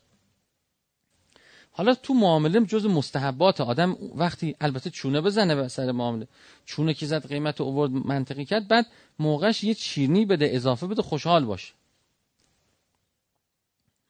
[1.71, 6.27] حالا تو معامله جز مستحبات آدم وقتی البته چونه بزنه به سر معامله.
[6.65, 8.67] چونه که زد قیمت اوورد منطقی کرد.
[8.67, 8.85] بعد
[9.19, 11.73] موقعش یه چیرنی بده اضافه بده خوشحال باشه.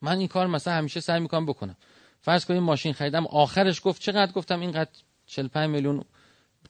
[0.04, 1.76] من این کار مثلا همیشه سعی می‌کنم بکنم.
[2.22, 4.90] فرض کنیم ماشین خریدم آخرش گفت چقدر گفتم اینقدر
[5.26, 6.04] 45 میلیون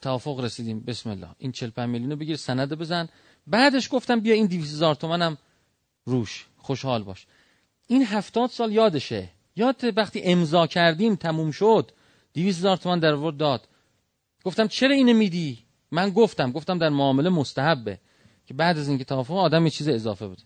[0.02, 0.80] توافق رسیدیم.
[0.80, 1.28] بسم الله.
[1.38, 3.10] این 45 میلیون رو بگیر سند بزن.
[3.48, 5.38] بعدش گفتم بیا این 200 هزار تومنم
[6.06, 6.48] روش.
[6.58, 7.26] خوشحال باش.
[7.88, 9.30] این هفتاد سال یادشه.
[9.56, 11.91] یاد وقتی امضا کردیم تموم شد.
[12.34, 13.67] 200 هزار تومان در ورد داد.
[14.43, 15.60] گفتم چرا اینو میدی؟
[15.91, 16.52] من گفتم.
[16.52, 18.00] گفتم در معامله مستحبه.
[18.46, 20.43] که بعد از اینکه توافق آدم یه چیز اضافه بده.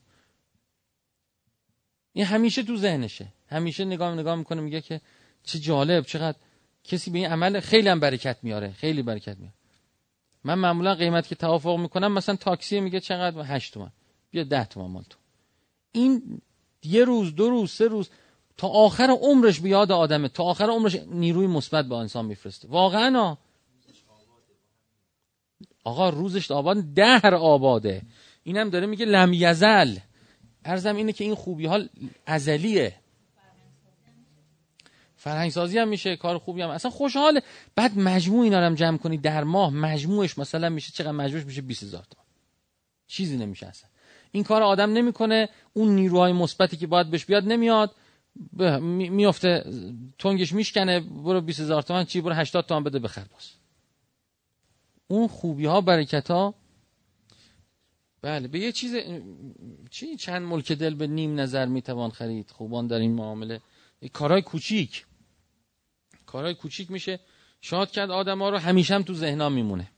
[2.17, 3.27] این همیشه تو ذهنشه.
[3.47, 5.01] همیشه نگاه نگاه می‌کنه میگه که
[5.43, 6.37] چه جالب چقدر
[6.83, 8.71] کسی به این عمل خیلی هم برکت میاره.
[8.71, 9.53] خیلی برکت میاره.
[10.43, 13.91] من معمولا قیمت که توافق می‌کنم مثلا تاکسی میگه چقدر؟ 8 تومن
[14.31, 15.17] بیا 10 تومن مال تو.
[15.91, 16.41] این
[16.83, 18.09] یه روز دو روز سه روز
[18.57, 20.27] تا آخر عمرش به یاد آدمه.
[20.27, 22.67] تا آخر عمرش نیروی مثبت به انسان میفرسته.
[22.67, 23.37] واقعا
[25.83, 28.01] آقا روزش آباد دهر آباده.
[28.43, 29.95] اینم داره میگه لم یزل.
[30.65, 31.79] ارزم اینه که این خوبی ها
[32.25, 32.95] ازلیه.
[35.15, 36.69] فرهنگ سازی هم میشه کار خوبی هم.
[36.69, 37.41] اصلا خوشحاله
[37.75, 42.03] بعد مجموع اینا رو جمع کنی در ماه مجموعش مثلا میشه چقدر مجموعش میشه؟ 20000
[42.03, 42.25] تومان.
[43.07, 43.89] چیزی نمیشه اصلا.
[44.31, 45.49] این کار آدم نمی‌کنه.
[45.73, 47.95] اون نیروهای مثبتی که باید بهش بیاد نمیاد.
[48.89, 49.63] میفته
[50.19, 50.99] تنگش میشکنه.
[50.99, 53.49] برو 20000 تومان چی؟ برو 80 تومان بده بخر باز
[55.07, 56.53] اون خوبی ها برکت ها
[58.27, 58.95] بله به یه چیز
[59.89, 62.51] چی؟ چند ملک دل به نیم نظر می‌توان خرید.
[62.51, 63.61] خوبان در این معامله.
[64.13, 65.05] کارهای کوچیک.
[66.25, 67.19] کارهای کوچیک میشه.
[67.61, 69.91] شاد کرد آدم ها رو همیشه هم تو ذهنا میمونه.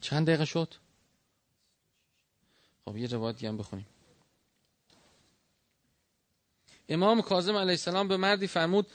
[0.00, 0.74] چند دقیقه شد؟
[2.84, 3.86] خب یه روایتی هم بخونیم.
[6.88, 8.86] امام کاظم علیه السلام به مردی فرمود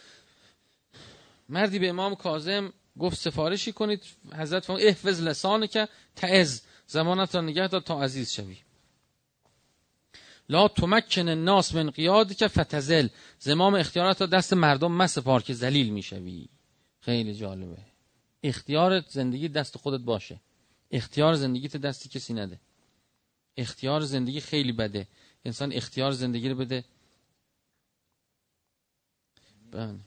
[1.49, 4.03] مردی به امام کاظم گفت سفارشی کنید.
[4.33, 6.61] حضرت فرمود احفظ لسان که تعز.
[6.87, 8.57] زمانت را نگه داد تا عزیز شوی.
[10.49, 13.07] لا تمکن الناس من قیاد که فتزل.
[13.39, 16.49] زمام اختیارات را دست مردم مسپار که ذلیل می‌شوی
[16.99, 17.77] خیلی جالبه.
[18.43, 20.39] اختیار زندگی دست خودت باشه.
[20.91, 22.59] اختیار زندگی تو دستی کسی نده.
[23.57, 25.07] اختیار زندگی خیلی بده.
[25.45, 26.85] انسان اختیار زندگی رو بده.
[29.71, 29.99] بله.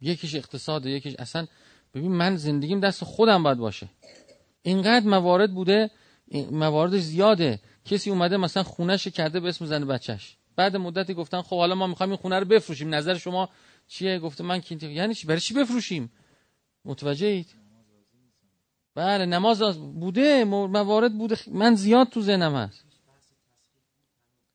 [0.00, 1.46] یکیش اقتصاد یکیش اصلا
[1.94, 3.88] ببین من زندگیم دست خودم باید باشه.
[4.62, 5.90] اینقدر موارد بوده
[6.50, 7.60] مواردش زیاده.
[7.84, 10.36] کسی اومده مثلا خونهش کرده به اسم زن بچهش.
[10.56, 12.94] بعد مدتی گفتن خب حالا ما می‌خوایم این خونه رو بفروشیم.
[12.94, 13.48] نظر شما
[13.88, 16.12] چیه؟ گفته من کی یعنی چی؟ برای چی بفروشیم؟
[16.84, 17.54] متوجه اید
[18.94, 21.38] بله نماز بوده موارد بوده.
[21.46, 22.84] من زیاد تو ذهنم هست.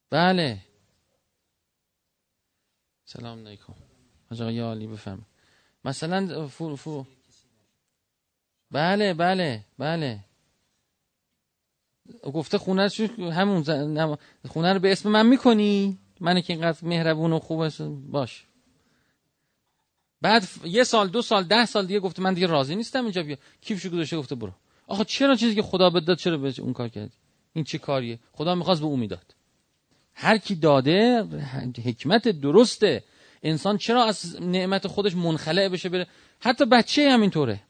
[0.09, 0.57] بله.
[3.05, 3.73] سلام علیکم.
[4.29, 5.27] حاج عالی بفرمایید.
[5.85, 7.05] مثلا فو فو
[8.71, 10.19] بله بله بله.
[12.33, 17.67] گفته خونه همون خونه رو به اسم من می‌کنی؟ من که اینقدر مهربون و خوب
[18.11, 18.45] باش.
[20.21, 23.37] بعد یه سال دو سال ده سال دیگه گفته من دیگه راضی نیستم اینجا بیا
[23.61, 24.51] کیفشو گذاشته گفته برو.
[24.87, 27.11] آخه چرا چیزی که خدا بده داد چرا به اون کار کردی؟
[27.53, 29.35] این چه کاریه؟ خدا می‌خواست به اون می‌داد.
[30.13, 31.23] هر کی داده
[31.85, 33.03] حکمت درسته.
[33.43, 36.07] انسان چرا از نعمت خودش منخلع بشه بره؟
[36.39, 37.61] حتی بچه همینطوره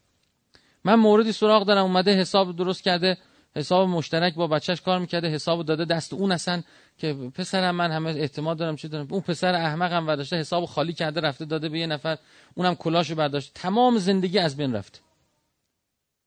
[0.83, 3.17] من موردی سراغ دارم اومده حساب درست کرده
[3.55, 6.63] حساب مشترک با بچهش کار می‌کرده حساب داده دست اون اصلا
[6.97, 10.93] که پسرم من همه اعتماد دارم چی دارم؟ اون پسر احمق هم برداشته حساب خالی
[10.93, 12.17] کرده رفته داده به یه نفر
[12.55, 13.51] اونم کلاشو برداشت.
[13.53, 15.01] تمام زندگی از بین رفت.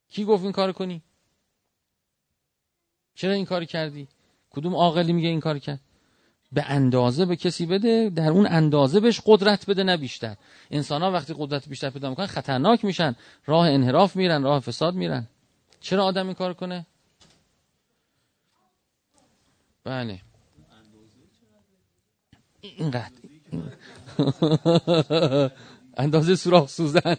[0.08, 1.02] کی گفت این کار کنی؟
[3.14, 4.08] چرا این کار کردی؟
[4.50, 5.80] کدوم عاقلی میگه این کار کرد؟
[6.52, 10.36] به اندازه به کسی بده در اون اندازه بهش قدرت بده نه بیشتر.
[10.70, 13.16] انسان ها وقتی قدرت بیشتر پیدا می‌کنن خطرناک میشن.
[13.46, 15.28] راه انحراف میرن راه فساد میرن.
[15.80, 16.86] چرا آدم این کار کنه؟
[19.84, 20.20] بله.
[22.60, 23.12] اینقدر.
[25.96, 27.16] اندازه سوراخ سوزن.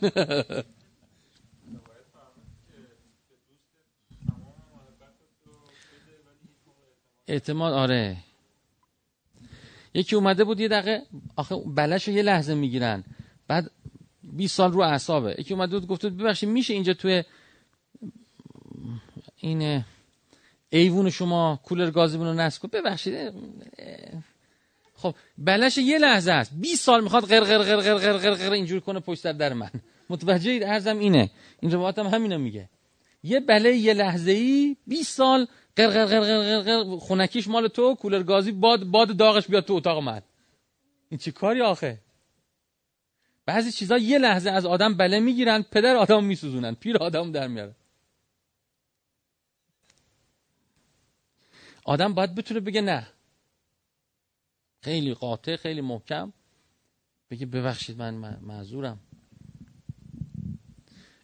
[7.28, 8.18] اعتماد آره.
[9.94, 11.02] یکی اومده بود یه دقیقه
[11.36, 13.04] آخه بلش یه لحظه می‌گیرن.
[13.48, 13.72] بعد
[14.24, 15.36] 20 سال رو اعصابه.
[15.40, 17.24] یکی اومده بود گفت ببخشید میشه اینجا توی
[19.38, 19.84] این
[20.70, 23.34] ایوون شما کولر گازمون رو نصب کن؟ ببخشید
[24.96, 26.52] خب بلش یه لحظه است.
[26.62, 29.70] 20 سال می‌خواد غر غر غر غر غر غر, غر اینجور کنه پشت در من.
[30.10, 31.30] متوجه اید؟ ارزم اینه.
[31.60, 32.70] این روایت هم همینو میگه.
[33.24, 37.96] یه بله یه لحظه ای 20 سال غر غر غر غر غر خونکیش مال تو
[37.96, 40.22] کولر گازی باد باد داغش بیاد تو اتاق من.
[41.10, 42.02] این چی کاری آخه؟
[43.46, 46.76] بعضی چیزا یه لحظه از آدم بله می‌گیرن پدر آدم میسوزونن.
[46.76, 47.76] پیر آدم در میارن
[51.86, 53.08] آدم باید بتونه بگه نه.
[54.82, 56.34] خیلی قاطع خیلی محکم.
[57.30, 59.00] بگه ببخشید من معذورم.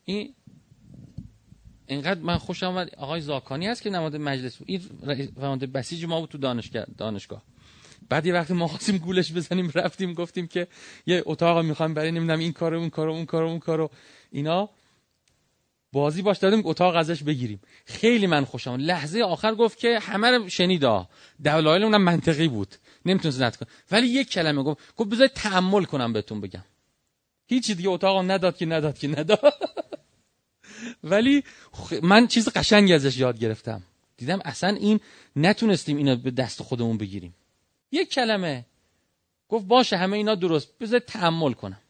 [0.05, 0.35] این
[1.89, 2.95] اینقدر من خوشم آمد.
[2.97, 4.67] آقای زاکانی هست که نماد مجلس بود.
[4.69, 4.79] این
[5.35, 7.41] فرمانده بسیج ما بود تو دانشگاه دانشگاه.
[8.09, 10.67] بعد یه وقتی ما خواستیم گولش بزنیم رفتیم گفتیم که
[11.05, 13.89] یه اتاق می‌خوایم برای نمی‌دونم این کارو اون کارو اون کارو اون کارو.
[14.31, 14.69] اینا
[15.91, 17.61] بازی باش دادیم اتاق ازش بگیریم.
[17.85, 21.09] خیلی من خوشم لحظه آخر گفت که همه رو شنیدا
[21.43, 22.75] دلایل اونم منطقی بود.
[23.05, 23.69] نمی‌تونست رد کنه.
[23.91, 24.95] ولی یک کلمه گفت.
[24.95, 26.63] گفت بذارید تحمل کنم بهتون بگم.
[27.47, 29.53] هیچی دیگه اتاق نداد که نداد که نداد.
[31.03, 31.43] ولی
[32.03, 33.83] من چیز قشنگی ازش یاد گرفتم.
[34.17, 34.99] دیدم اصلا این
[35.35, 37.35] نتونستیم اینا به دست خودمون بگیریم.
[37.91, 38.65] یک کلمه.
[39.49, 40.77] گفت باشه همه اینا درست.
[40.77, 41.81] بذار تحمل کنم.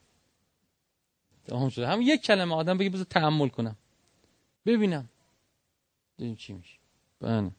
[1.47, 2.55] تمام شده هم یک کلمه.
[2.55, 3.75] آدم بگه بذار تحمل کنم.
[4.65, 5.09] ببینم.
[6.17, 6.75] ببینیم چی میشه.
[7.21, 7.51] بله.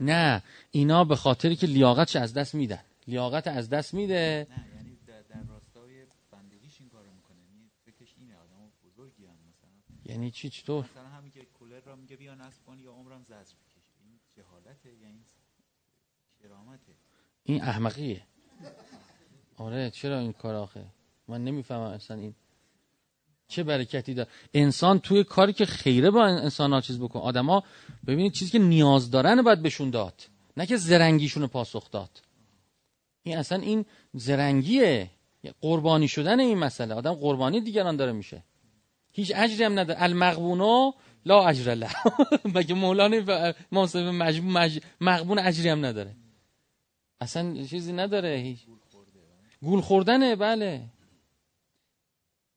[0.00, 0.42] نه.
[0.70, 2.80] اینا به خاطری که لیاقتش از دست میدن.
[3.06, 4.46] لیاقت از دست میده.
[4.50, 4.88] نه یعنی
[10.08, 13.22] یعنی یعنی چی چطور؟ مثلا همین که کولر را میگه بیا نصب کن یا عمرم
[13.24, 15.24] زجر بکش این جهالته یا این
[16.42, 16.92] کرامته.
[17.42, 18.22] این احمقیه.
[19.56, 20.84] آره چرا این کار آخه؟
[21.28, 22.34] من نمی‌فهمم اصلا این
[23.48, 24.28] چه برکتی داره.
[24.54, 27.20] انسان توی کاری که خیره با انسان ها چیز بکن.
[27.20, 27.64] آدما
[28.06, 30.22] ببینید چیزی که نیاز دارن باید بهشون داد.
[30.58, 32.22] نه که زرنگیشون پاسخ داد.
[33.22, 35.10] این اصلا این زرنگیه.
[35.60, 36.94] قربانی شدن این مسئله.
[36.94, 38.44] آدم قربانی دیگران داره میشه.
[39.12, 40.02] هیچ اجری هم نداره.
[40.02, 40.92] المغبونو
[41.26, 41.88] لا اجر له.
[42.54, 43.54] مگه مولانا
[45.00, 46.16] مغبون اجری هم نداره؟
[47.20, 48.36] اصلا چیزی نداره.
[48.36, 48.58] هیچ.
[49.62, 50.84] گول خوردنه بله.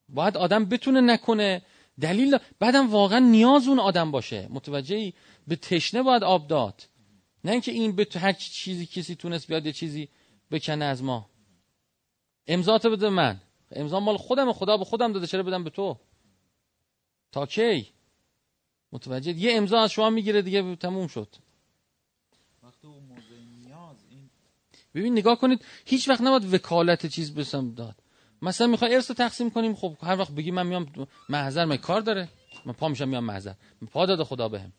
[0.09, 1.61] باید آدم بتونه نکنه.
[1.99, 4.47] دلیل بعدم واقعا نیاز اون آدم باشه.
[4.49, 5.13] متوجهی؟
[5.47, 6.83] به تشنه باید آب داد.
[7.43, 10.09] نه اینکه این به هر چیزی کسی تونست بیاد یه چیزی
[10.51, 11.29] بکنه از ما.
[12.47, 13.41] امضا تو بده من.
[13.71, 15.99] امضا مال خودم خدا به خودم داده چرا بدم به تو؟
[17.31, 17.87] تا کی؟
[18.91, 21.35] متوجه؟ یه امضا از شما می‌گیره دیگه تموم شد.
[24.95, 27.95] ببین نگاه کنید هیچ وقت نباید وکالت چیز بسم داد.
[28.41, 32.29] مثلا می‌خوای ارث تقسیم کنیم خب هر وقت بگی من میام محضر من کار داره.
[32.65, 33.53] من پا میشم میام محضر.
[33.91, 34.73] پا داده خدا بهم.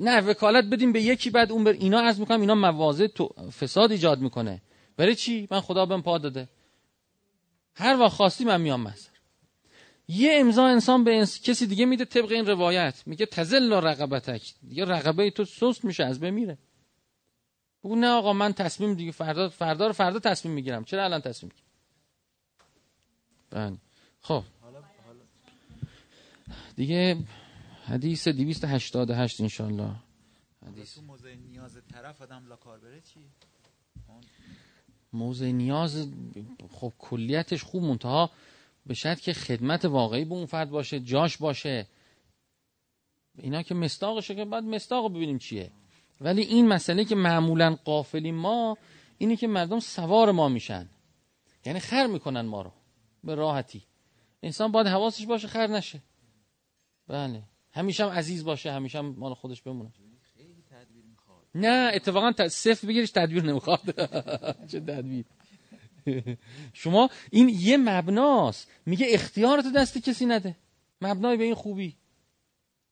[0.00, 3.28] نه وکالت بدیم به یکی بعد اون بر اینا از می‌کنم اینا مواضع تو
[3.60, 4.62] فساد ایجاد می‌کنه.
[4.96, 6.48] برای چی؟ من خدا بهم پا داده.
[7.74, 9.08] هر وقت خواستی من میام محضر.
[10.08, 11.42] یه امضا انسان به انس...
[11.42, 13.02] کسی دیگه میده طبق این روایت.
[13.06, 14.54] میگه تزل رقبتک.
[14.68, 16.58] دیگه رقبه تو سست میشه از بمیره
[17.84, 20.84] بگو نه آقا من تصمیم دیگه فردا فردا رو فردا تصمیم می‌گیرم.
[20.84, 21.52] چرا الان تصمیم
[23.50, 23.76] بله.
[24.20, 24.42] خب.
[26.76, 27.16] دیگه
[27.90, 29.96] حدیث 288 انشالله
[30.66, 30.98] حدیث.
[30.98, 33.20] موضع نیاز طرف آدم لا کار بره چی؟
[35.12, 36.08] موضع نیاز
[36.70, 38.30] خب کلیتش خوب منتها
[38.86, 41.86] به شرط که خدمت واقعی به اون فرد باشه جاش باشه.
[43.38, 45.70] اینا که مستاقشه که بعد مستاق ببینیم چیه.
[46.20, 48.78] ولی این مسئله که معمولا قافلیم ما
[49.18, 50.88] اینه که مردم سوار ما میشن.
[51.64, 52.72] یعنی خر می‌کنن ما رو.
[53.24, 53.82] به راحتی.
[54.42, 56.00] انسان باید حواسش باشه خر نشه.
[57.08, 57.42] بله.
[57.72, 59.90] همیشه هم عزیز باشه همیشه هم مال خودش بمونه.
[61.54, 63.80] نه اتفاقا صفر بگیرش تدبیر نمی‌خواد.
[64.70, 65.24] چه تدبیر.
[66.72, 68.68] شما این یه مبناست.
[68.86, 70.56] میگه اختیارت دست کسی نده.
[71.00, 71.96] مبنای به این خوبی.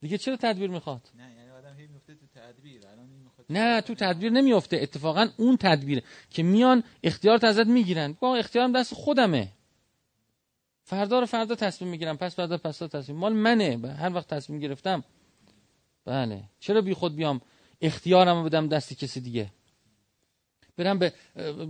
[0.00, 2.82] دیگه چرا تدبیر می‌خواد؟ نه یعنی آدم هی میفته تو تدبیر.
[3.50, 4.76] نه تو تدبیر نمیفته.
[4.76, 8.16] اتفاقا اون تدبیره که میان اختیارت ازت می‌گیرن.
[8.20, 9.52] با اختیارم دست خودمه.
[10.88, 12.16] فردا رو فردا تصمیم می‌گیرم.
[12.16, 13.18] پس فردا پس تصمیم.
[13.18, 13.94] مال منه.
[13.98, 15.04] هر وقت تصمیم گرفتم.
[16.04, 16.44] بله.
[16.60, 17.40] چرا بی خود بیام؟
[17.80, 19.52] اختیارم بدم دست کسی دیگه.
[20.76, 21.12] برم به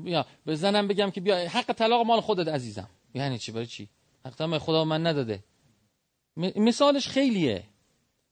[0.04, 2.88] یا به زنم بگم که بیا حق طلاق مال خودت عزیزم.
[3.14, 3.88] یعنی چی؟ برای چی؟
[4.26, 5.44] حق طلاق خدا من نداده.
[6.36, 7.64] مثالش خیلیه.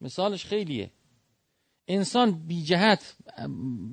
[0.01, 0.91] مثالش خیلیه.
[1.89, 3.17] انسان بی جهت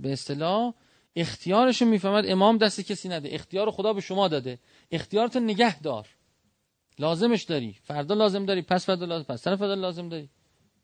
[0.01, 0.73] به اصطلاح
[1.15, 3.29] اختیارش رو می‌فهمد امام دست کسی نده.
[3.33, 4.59] اختیار خدا به شما داده.
[4.91, 6.07] اختیارت نگه دار.
[6.99, 7.73] لازمش داری.
[7.83, 8.61] فردا لازم داری.
[8.61, 9.23] پس فردا لازم.
[9.23, 10.29] پس فردا لازم داری.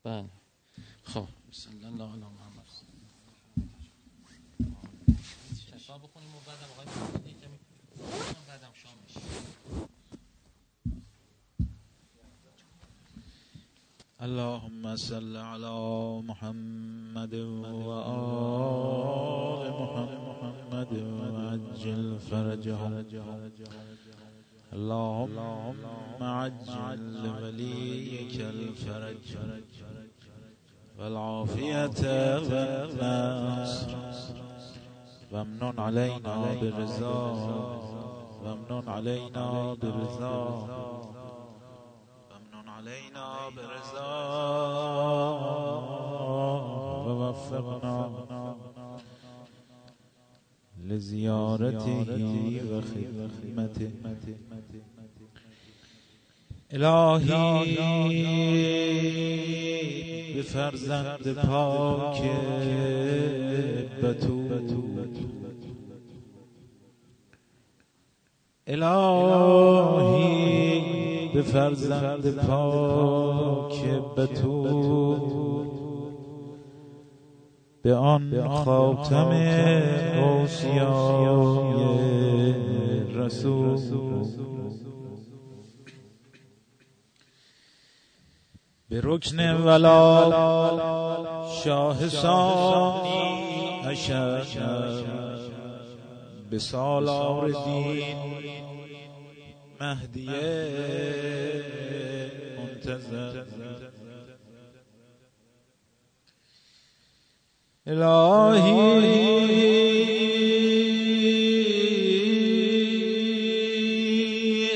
[0.04, 0.26] بله.
[1.04, 1.28] خب.
[1.52, 2.14] صلی الله
[8.82, 9.14] شامش
[14.22, 15.76] اللهم صل على
[16.24, 17.34] محمد
[17.86, 18.50] وآل
[19.80, 22.94] محمد وعجل فرجهم.
[24.74, 25.76] اللهم
[26.22, 29.38] عجل لوليك الفرج
[31.00, 32.02] والعافية
[32.50, 33.92] والنصر
[35.32, 37.20] وامنن علينا برضا
[38.44, 40.38] وامنن علينا برضا
[42.32, 44.10] وامنن علينا برضا
[47.08, 47.96] ووفقنا
[50.90, 52.06] لزيارته
[52.72, 53.88] وخدمته
[56.72, 58.30] الهی.
[60.34, 62.22] به فرزند پاک
[64.04, 64.50] بتو
[68.68, 70.40] الهی
[71.34, 73.84] به فرزند پاک
[74.18, 75.29] بتو
[77.84, 79.32] به آن خاتم
[80.24, 81.80] اوسیای
[83.14, 84.30] رسول.
[88.90, 90.30] به رکن ولا
[91.64, 94.48] شاه سانی اشد
[96.50, 98.18] به سالار دین
[99.82, 100.30] مهدی
[102.58, 103.69] منتظر.
[107.90, 108.72] الهی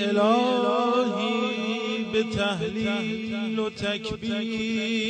[0.10, 1.34] الهی
[2.14, 5.04] به تهلیل و تکبیر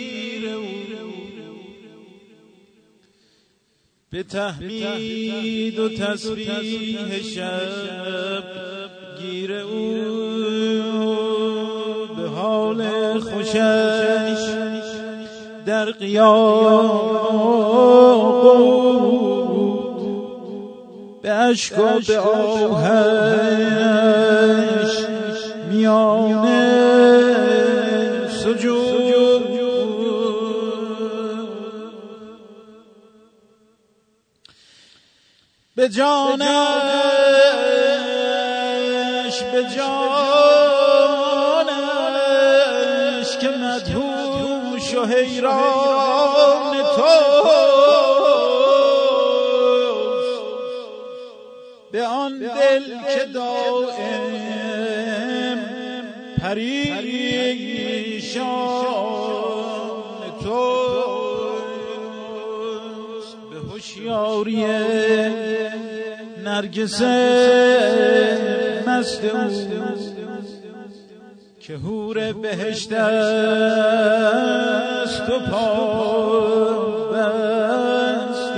[4.09, 8.43] به تحمید و تسبیح شب
[9.21, 9.93] گیر او
[12.15, 14.62] به حال خوشش.
[15.65, 17.23] در قیام
[21.21, 22.97] به عشق و به آهش
[25.69, 26.43] میان
[28.27, 28.93] سجود.
[35.75, 36.43] به جانش
[39.51, 40.02] به جانش
[45.33, 47.13] حیران تو
[51.91, 52.83] به آن دل
[53.15, 54.33] که دائم
[56.41, 57.33] پریشان
[60.43, 60.83] تو
[63.51, 64.65] به هوشیاری
[66.43, 67.01] نرگس
[68.87, 69.21] مست
[71.67, 73.29] که هور بهشت است
[75.29, 75.73] و پا
[77.11, 78.53] بست.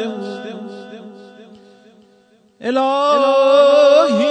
[2.61, 4.25] الهی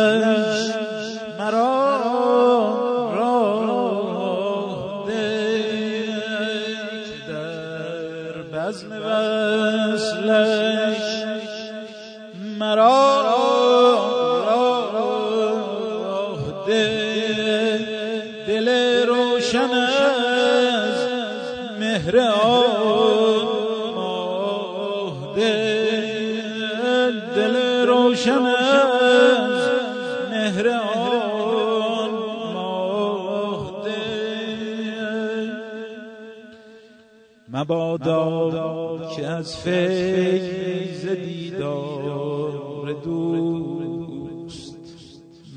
[39.39, 44.77] از فیض دیدار دوست.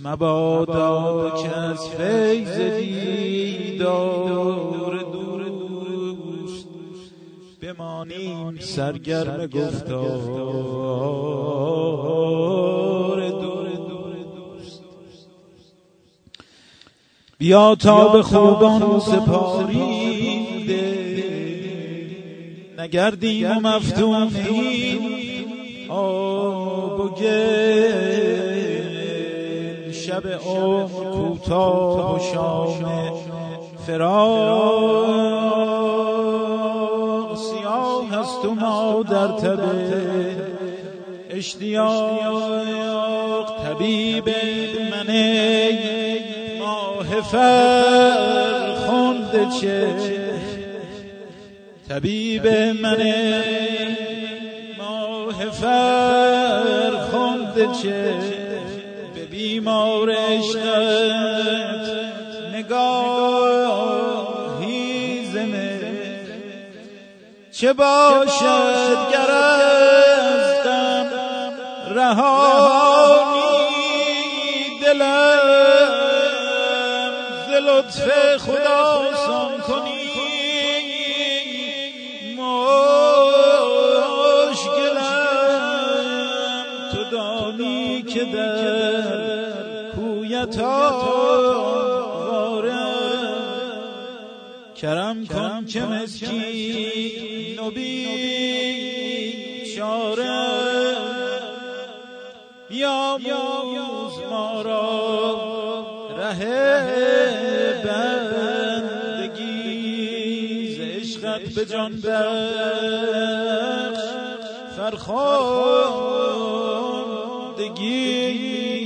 [0.04, 3.74] مبادا که از فیض دیدار
[5.12, 6.68] دوست.
[7.62, 10.02] بمانیم سرگرم گفتار
[13.30, 14.82] دوست.
[17.38, 19.91] بیا تا به خوبان سپاریده
[22.82, 25.00] نگردیم و مفتون این
[25.90, 28.72] آب و گل
[29.92, 32.86] شب عمر کوتاه و شام
[33.88, 35.02] فراق.
[37.38, 39.60] سیاه هست و ما در تب
[41.30, 42.62] اشتیاق.
[43.64, 44.30] طبیب
[44.92, 46.20] من ای
[46.60, 48.62] ماه فرخنده
[49.62, 50.21] چه
[51.92, 52.48] طبیب
[52.82, 53.04] من
[54.78, 56.88] ماه فرخنده
[57.82, 58.16] چه؟
[59.16, 61.90] به بیمار عشقت
[62.54, 63.96] نگاهی
[65.34, 65.80] زمه
[67.52, 71.10] چه باشد گر از غم
[71.96, 73.42] رهانی
[74.84, 75.40] دلم؟
[77.48, 79.02] ز لطف خدا
[88.26, 90.58] که در کویت
[92.30, 92.72] واره
[94.76, 98.12] کرم کن که مسکین و بیچاره
[102.70, 109.42] بیاموز ما را ره بندگی
[110.76, 113.02] ز عشقت به جان بخش
[117.76, 118.86] فرخندگی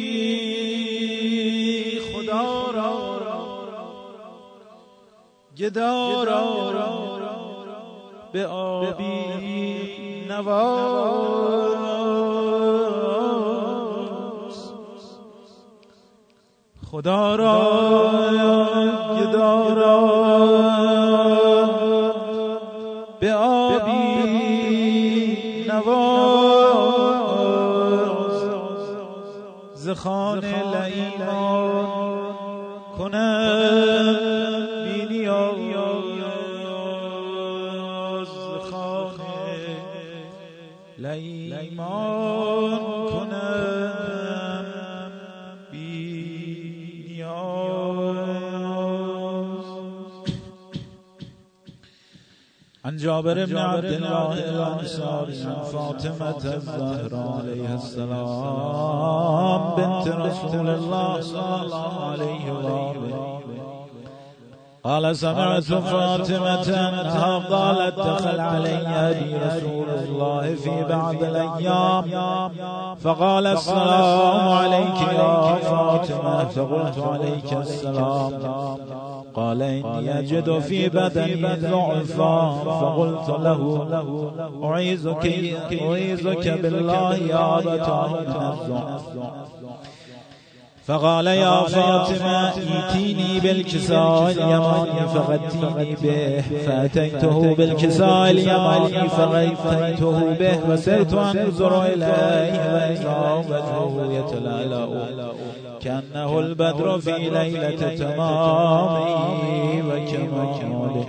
[1.99, 3.19] خدا را.
[5.57, 6.75] گدا را.
[8.33, 9.25] به آبی
[10.29, 11.65] نواز
[16.91, 17.61] خدا را.
[19.19, 20.74] گدا را.
[53.15, 61.93] جابر بن عبد الله الانصاري عن فاطمة الزهراء عليه السلام بنت رسول الله صلى الله
[62.11, 63.35] عليه وآله
[64.83, 72.03] قال سمعت فاطمة أنها قالت دخل علي أبي رسول الله في بعض الأيام
[73.03, 76.43] فقال السلام عليك يا فاطمة.
[76.43, 78.31] فقلت عليك السلام.
[79.35, 84.31] قال إني أجد في بدني ضعفا فقلت له
[84.63, 85.25] أعيذك
[85.81, 89.01] أعيذك بالله يا أبت من الضعف
[90.85, 96.41] فقال يا فاطمة ائتيني بالكساء اليماني فغتيني به.
[96.65, 100.59] فأتيته بالكساء اليماني فغتيته به.
[100.69, 102.73] وسرت أنظر إليه.
[102.73, 104.87] وإذا وجهه يتلألأ.
[105.85, 108.95] كأنه البدر في ليلة تمامه
[109.89, 111.05] وكماله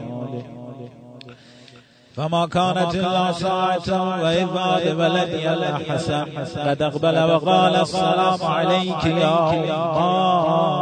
[2.17, 6.27] فما كانت إلا ساعة وإذ بعد ولدي الحسن
[6.69, 10.76] قد أقبل وقال السلام عليك يا الله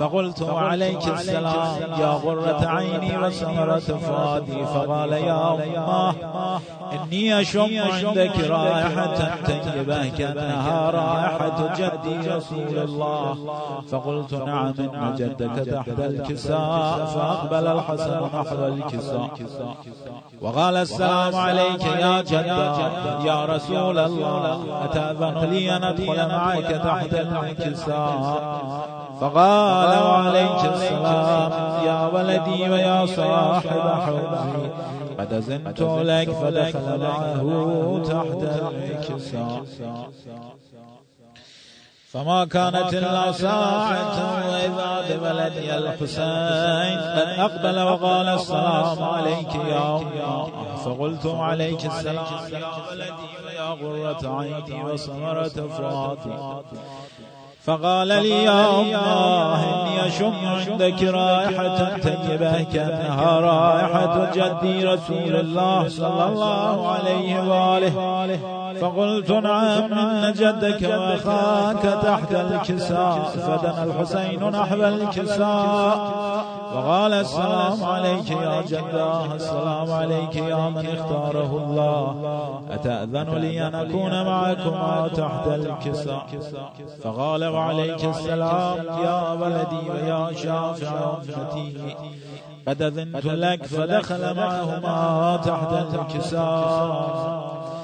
[0.00, 1.76] فقلت عليك السلام.
[2.00, 4.64] يا غرة عيني وسمرة فؤادي.
[4.64, 6.14] فقال يا أمة
[6.92, 13.36] إني أشم عندك رائحة طيبة كأنها رائحة جدي رسول الله.
[13.90, 19.30] فقلت نعم إن جدك تحت الكساء فأقبل الحسن نحو الكساء.
[20.42, 22.46] وقال السلام عليك يا جد
[23.24, 24.84] يا رسول الله.
[24.84, 31.52] أتأذن لي أن أدخل معك تحت الكساء؟ فقال وعليك السلام
[31.86, 34.70] يا ولدي ويا صاحب حوزي
[35.18, 38.40] قد أذنت لك فدخل معه تحت
[38.90, 39.62] الكساء
[42.12, 46.98] فما كانت إلا ساعة وإذا بولدي الحسين.
[46.98, 50.76] قد أقبل وقال السلام عليك يا أمه.
[50.84, 56.36] فقلت عليك السلام يا ولدي ويا غرة عيني وثمرة فؤادي
[57.64, 66.24] فقال لي يا الله إني أشم عندك رائحة طيبة كأنها رائحة جدي رسول الله صلى
[66.28, 68.59] الله عليه وآله.
[68.80, 75.98] فقلت نعم إن جدك وأخاك تحت الكساء فدنا الحسين نحو الكساء.
[76.74, 82.04] وقال السلام عليك يا جداه السلام عليك يا من اختاره الله.
[82.70, 86.26] أتأذن لي أن أكون معكما تحت الكساء؟
[87.02, 91.96] فقال وعليك السلام يا ولدي ويا شافع أمتي
[92.68, 97.79] قد أذنت لك فدخل معهما تحت الكساء.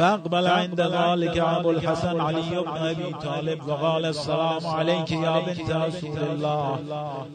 [0.00, 6.18] فأقبل عند ذلك أبو الحسن علي بن أبي طالب وقال السلام عليك يا بنت رسول
[6.32, 6.78] الله.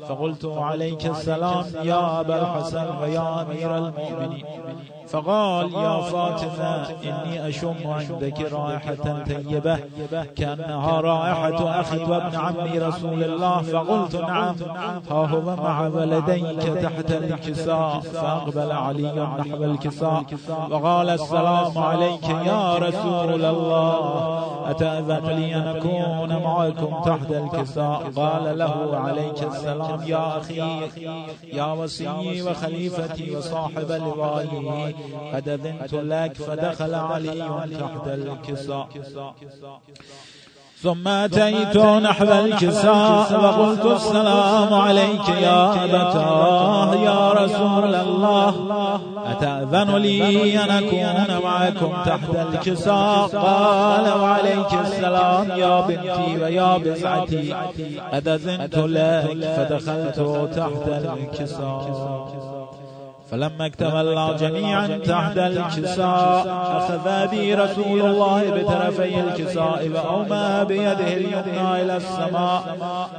[0.09, 4.45] فقلت عليك السلام يا أبا الحسن ويا أمير المؤمنين.
[5.07, 9.79] فقال يا فاطمة إني أشم عندك رائحة طيبة
[10.37, 13.61] كأنها رائحة أخي وابن عمي رسول الله.
[13.61, 14.55] فقلت نعم
[15.11, 17.99] ها هو مع ولديك تحت الكساء.
[17.99, 20.23] فأقبل علي نحو الكساء.
[20.71, 24.35] وقال السلام عليك يا رسول الله
[24.71, 30.89] أتأذن لي أن أكون معكم تحت الكساء؟ قال له عليك السلام يا أخي
[31.53, 34.95] يا وصي وخليفتي وصاحب لوائي
[35.33, 38.87] قد أذنت لك فدخل علي تحت الكساء.
[40.85, 48.53] ثم أتيت نحو الكساء وقلت السلام عليك يا أبتاه يا رسول الله.
[49.31, 53.27] أتأذن لي أن أكون معكم تحت الكساء.
[53.27, 57.55] قال وعليك السلام يا بنتي ويا بزعتي.
[58.13, 59.25] أذنت لك
[59.57, 60.19] فدخلت
[60.55, 62.64] تحت الكساء.
[63.31, 66.45] فلما اكتملنا جميعا تحت الكساء
[66.77, 72.63] أخذ بي رسول الله بطرفي الكساء وأومى بيده اليمنى إلى السماء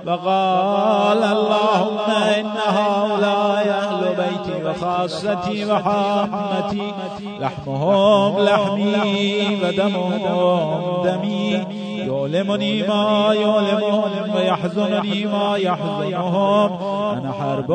[0.07, 6.93] وقال اللهم إن هؤلاء أهل بيتي وخاصتي وحامتي
[7.41, 11.86] لحمهم لحمي ودمهم دمي.
[12.07, 16.71] يؤلمني ما يؤلمهم ويحزنني ما يحزنهم.
[17.19, 17.73] أنا حرب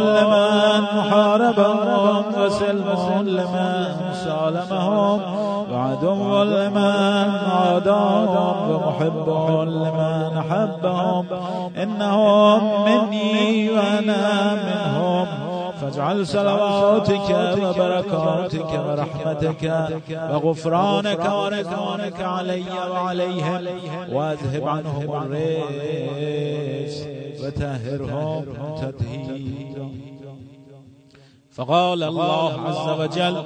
[0.00, 3.94] لمن محاربهم وسلم لمن
[4.24, 5.20] سالمهم.
[5.72, 9.28] وعدو لمن عاداهم ومحب
[9.68, 11.26] لمن أحبهم.
[11.82, 15.43] إنهم مني وأنا منهم.
[15.84, 17.30] فاجعل صلواتك
[17.62, 19.62] وبركاتك ورحمتك
[20.30, 23.66] وغفرانك ورضوانك علي وعليهم.
[24.12, 27.06] واذهب عنهم الرجس
[27.42, 28.44] وتهرهم
[28.80, 30.13] تطهيرا.
[31.56, 33.36] فقال الله عز وجل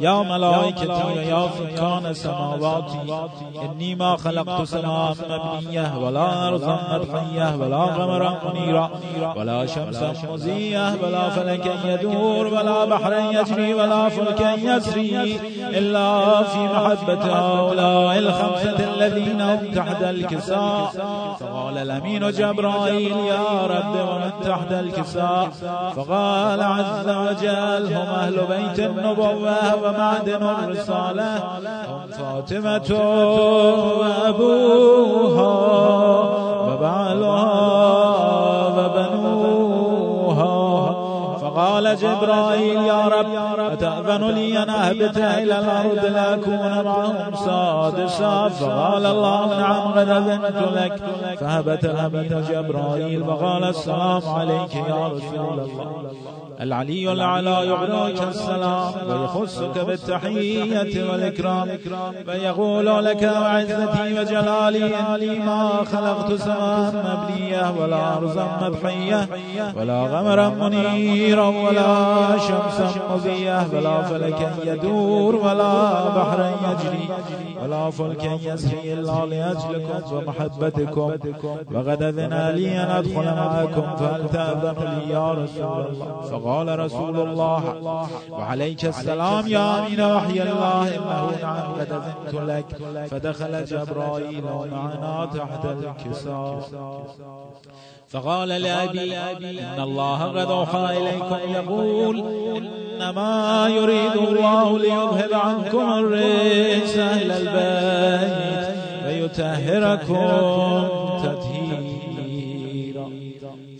[0.00, 3.28] يا ملائكتي ويا سكان سماواتي
[3.62, 8.90] إني ما خلقت سماء مبنية ولا أرضا مدحية ولا قمرا منيرا
[9.36, 17.22] ولا شمسا مزية ولا فلكا يدور ولا بحرا يجري ولا فلكا يسري إلا في محبة
[17.24, 20.92] هؤلاء الخمسة الذين هم تحت الكساء.
[21.40, 25.48] فقال الأمين جبرائيل يا رب ومن تحت الكساء.
[25.96, 31.36] فقال عز وجل الرجال هم أهل بيت النبوة ومعدن الرسالة.
[31.88, 32.90] هم فاطمة
[33.98, 35.52] وأبوها
[36.68, 38.21] وبعلها وبنوها
[41.62, 43.34] فقال جبرائيل يا رب
[43.72, 50.96] أتأذن لي أن أهبط إلى الأرض لأكون معهم سادسا فقال الله نعم قد أذنت لك.
[51.40, 56.12] فهبت الأمين جبرائيل فقال السلام عليك يا رسول الله.
[56.60, 61.68] العلي الأعلى يعلوك السلام ويخصك بالتحية والإكرام
[62.26, 69.28] فيقول لك وعزتي وجلالي إني ما خلقت سماء مبنية ولا أرضا مضحية
[69.76, 77.08] ولا غمرا منيرا ولا شمسا مضية ولا فلكا يدور ولا بحرا يجري.
[77.62, 81.12] ولا فلكا يسري إلا لأجلكم ومحبتكم.
[81.74, 86.42] وقد أذن لي أن أدخل معكم فهل تأذن لي يا رسول الله.
[86.44, 87.62] قال رسول الله
[88.30, 91.72] وعليك السلام يا أمين وحي الله إنه نعم.
[91.72, 93.06] قد أذنت لك.
[93.10, 96.60] فدخل جبرائيل معنا تحت الكساء.
[98.08, 102.24] فقال لأبي إن الله قد أوحى إليكم يقول
[103.02, 108.76] إنما يريد الله ليذهب عنكم الرجس أهل البيت
[109.06, 111.01] ويطهركم.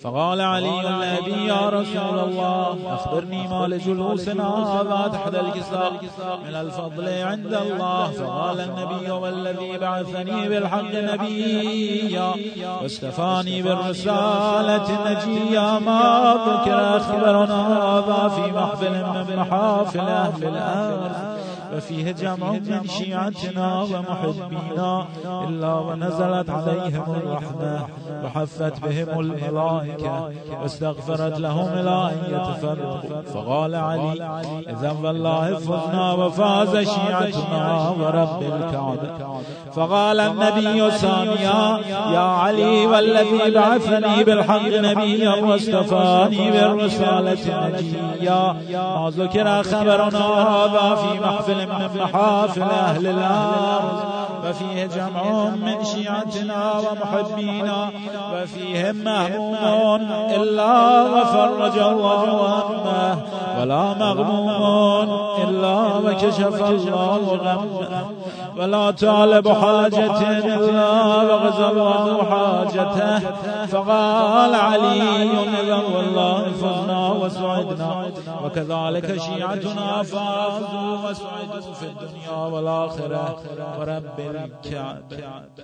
[0.02, 5.92] فقال علي النبي يا رسول الله أخبرني ما لجلوسنا هذا تحت الكساء
[6.46, 12.34] من الفضل عند الله فقال النبي والذي بعثني بالحق نبيا
[12.82, 21.41] واستفاني بالرسالة نجيا ما ذكر أخبرنا هذا في محفل من محافل أهل الأرض.
[21.76, 25.06] وفيه جمع من شيعتنا ومحبينا
[25.48, 27.86] إلا ونزلت عليهم الرحمة
[28.24, 30.30] وحفت بهم الملائكة
[30.62, 33.22] واستغفرت لهم إلى أن يتفرقوا.
[33.34, 34.12] فقال علي
[34.68, 39.42] إذا والله فزنا وفاز شيعتنا ورب الكعبة.
[39.72, 41.78] فقال النبي ثانيا
[42.12, 51.61] يا علي والذي بعثني بالحق نبيا واصطفاني بالرسالة نجيا ما ذكر خبرنا هذا في محفل
[51.66, 54.00] محافل أهل الأرض
[54.48, 57.90] وفيه جمع من شيعتنا ومحبينا
[58.34, 63.18] وفيهم مهموم إلا وفرج الله همه
[63.60, 65.08] ولا مغموم
[65.48, 68.06] إلا وكشف الله غمه
[68.58, 70.90] ولا طالب حاجة إلا
[71.22, 73.18] وغزى الله حاجته
[73.66, 75.02] فقال علي
[75.62, 78.01] إذا والله فزنا وسعدنا.
[78.52, 83.42] وكذلك شيعتنا فازوا وسعدوا في الدنيا والآخرة.
[83.78, 85.18] ورب الكعبة.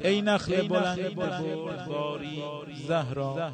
[0.05, 2.43] أي نخل بلند بردباری
[2.89, 3.53] زهرا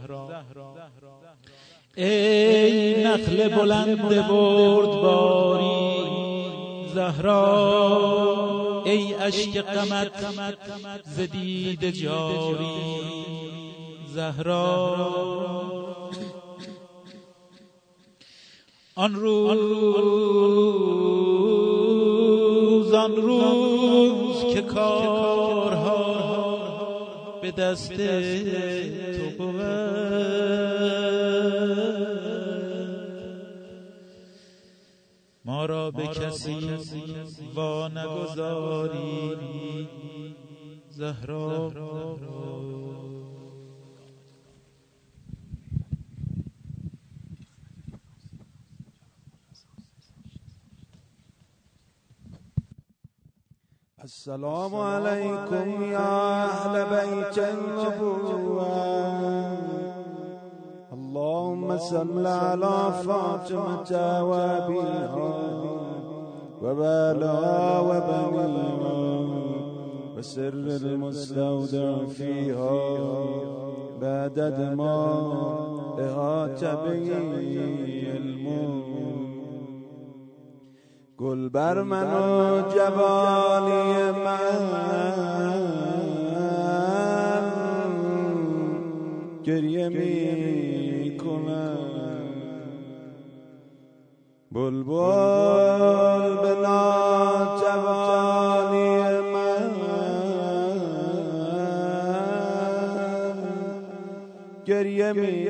[1.99, 5.75] ای نخل بلند بردباری
[6.95, 7.45] زهرا
[8.87, 10.25] ای اشک قمت
[11.07, 12.75] زدید جاری.
[14.15, 15.94] زهرا
[18.97, 19.55] آن روز
[22.93, 26.05] آن روز که کارها
[27.43, 29.53] به دست تو
[35.45, 36.59] ما را به کسی
[37.55, 39.37] وا نگذاری
[40.91, 41.71] زهرا.
[54.05, 58.69] السلام عليكم يا أهل بيت النبوة.
[60.93, 63.93] اللهم صل على فاطمة
[64.31, 65.33] وأبيها
[66.63, 68.99] وبالها وبنيها
[70.17, 72.77] وسر المستودع فيها
[74.01, 74.99] بعدد ما
[75.99, 77.09] إهات به
[78.17, 78.84] الموت.
[81.19, 84.75] گل بر من و جوانی من.
[89.45, 91.79] گریه می کنم
[94.53, 97.81] بلبل به ناجوانی
[99.33, 99.71] من.
[104.67, 105.44] گریه می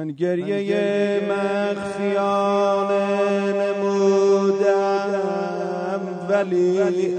[0.00, 3.04] من گریه مخفیانه
[3.52, 5.20] نمودم
[6.28, 7.14] ولی علی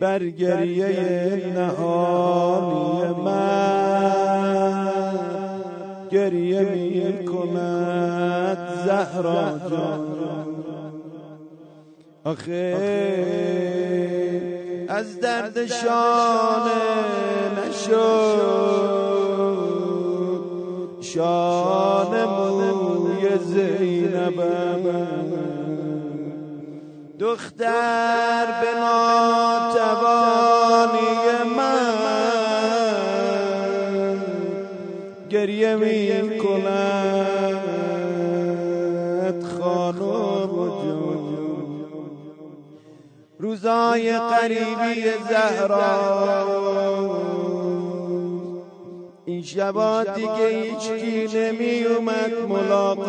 [0.00, 4.88] بر گریه نهانی من.
[6.10, 10.06] گریه می کند زهرا جان.
[12.24, 12.76] آخه
[14.88, 16.72] از درد شانه
[17.68, 19.21] نشد.
[21.14, 24.84] شان موی زینبم
[27.18, 29.82] دختر به ناتوانی
[31.56, 31.92] من
[35.30, 37.62] گریه می کند
[39.58, 40.52] خانم
[43.38, 47.21] روزای قریبی زهرا.
[49.42, 53.06] این شبا دیگه هیچ کی نمی اومد ملاقات.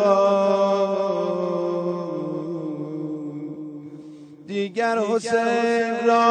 [4.46, 6.24] دیگر حسین را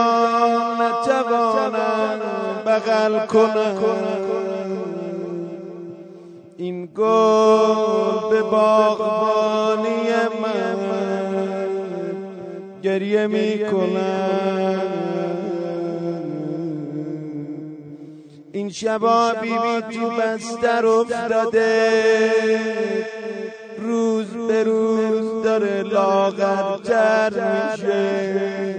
[0.80, 2.20] نتوانم
[2.66, 3.78] بغل کنم.
[6.58, 10.10] این گل به باغبانی
[10.44, 10.78] من
[12.84, 13.58] گریه می
[18.56, 21.92] این شبا بیبی تو بستر افتاده.
[23.80, 28.76] روز به روز داره لاغرتر میشه.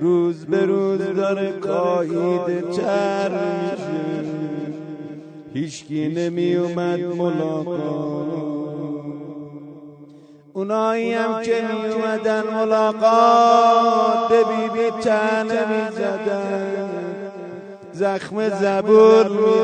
[0.00, 4.28] روز به روز داره کاهیده تر میشه.
[5.54, 8.54] هیچکی نمی اومد ملاقات.
[10.52, 16.73] اونایی هم که می اومدن ملاقات به بیبی تنه می زدن
[17.94, 19.54] زخم زبور می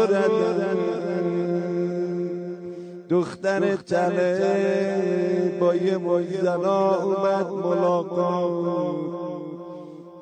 [3.08, 5.98] دختر تله با یه
[6.42, 8.96] زنا اومد ملاقات.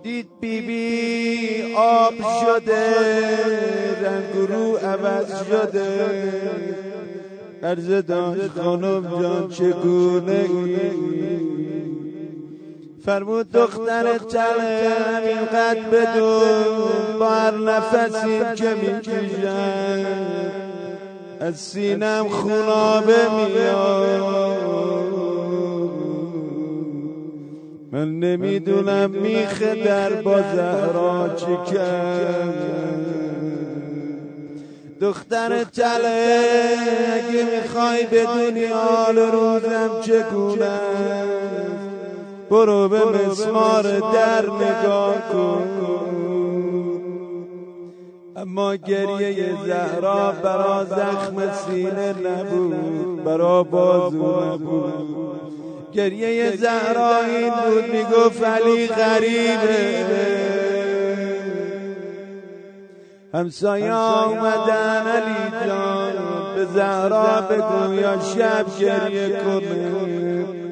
[0.02, 2.96] دید بیبی آب شده
[4.02, 6.12] رنگ رو عوض شده.
[7.62, 10.46] عرض داشت خانم جان چگونه
[13.08, 20.06] فرمود دختر چله همینقدر بدون با هر نفسی که می‌کشن
[21.40, 24.20] از سینم خونابه میاد
[27.92, 32.54] من نمی‌دونم میخه در با زهرا چی کرد.
[35.00, 36.38] دختر تله
[37.12, 40.78] اگه می‌خوای بدونی حال روزم چگونه.
[42.50, 43.82] برو به مسمار
[44.12, 45.68] در نگاه کن.
[48.36, 55.92] اما گریه زهرا برا زخم سینه نبود برا بازو نبود.
[55.92, 60.04] گریه زهرا این بود می‌گفت علی غریبه.
[63.34, 66.12] همسایه آمدن علی جان
[66.54, 70.67] به زهرا بگو یا شب گریه کنه.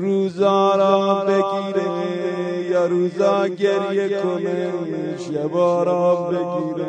[0.00, 1.90] روزا را بگیره
[2.70, 4.72] یا روزا گریه کنه
[5.18, 6.86] شبا را بگیره.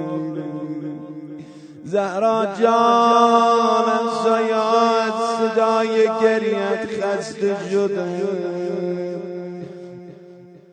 [1.83, 8.05] زهرا جان همسایات صدای گریت خسته شده.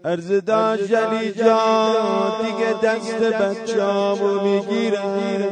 [0.05, 5.49] ارز داشت جلی جان دیگه دست بچامو می‌گیرم.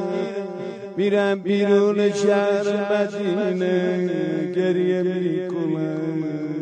[0.97, 6.56] میرم بیرون شهر مدینه گریه می‌کنم.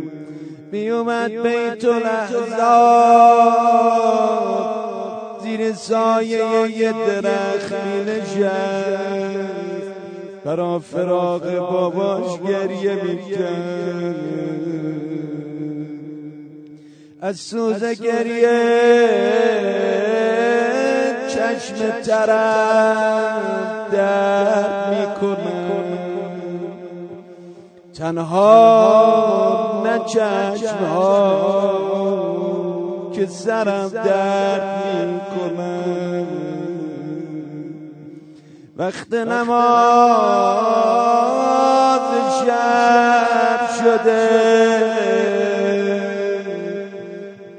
[0.75, 2.55] میومد بیت الاحزاب.
[5.43, 9.55] زیر سایه یه درخت می نشست
[10.45, 14.17] برا فراغ باباش گریه می‌کرد.
[17.21, 18.61] از سوز گریه
[21.29, 23.43] چشم طرف
[23.93, 25.65] در می‌کنه
[27.99, 31.75] تنها نه چشم ها
[33.13, 36.27] که سرم درد می‌کنه
[38.77, 39.55] وقت نماز
[42.41, 44.55] شب شده.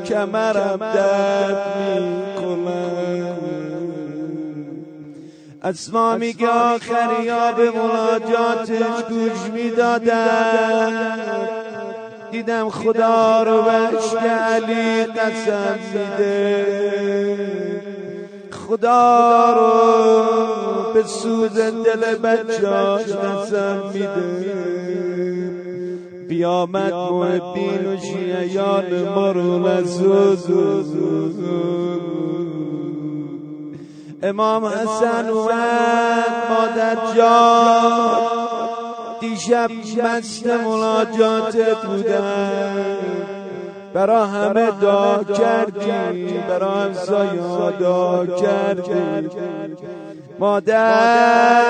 [0.04, 3.51] کمرم درد می‌کنم
[5.64, 10.92] اسما میگه آخری ها به مناجاتش گوش می‌دادم
[12.30, 16.66] دیدم خدا رو بشک علی قسم میده.
[18.52, 24.62] خدا رو به سوز دل بچاش قسم میده.
[26.28, 29.84] قیامت محبین و شیعیان مرون
[34.22, 38.18] امام حسن اومد مادر جان.
[39.20, 39.70] دیشب
[40.04, 42.98] مست مناجاتت بودن.
[43.94, 46.38] برا همه دا کردی.
[46.48, 49.28] برا همسایا دا کردی.
[50.38, 51.62] مادر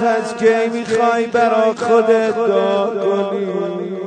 [0.00, 4.05] پس کی می‌خوای برا خودت دا کنی؟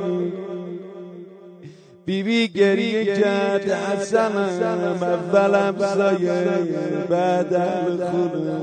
[2.10, 6.44] بیبی گریه کرد حسنم اول همسایه
[7.10, 7.56] بعد
[8.10, 8.60] خونه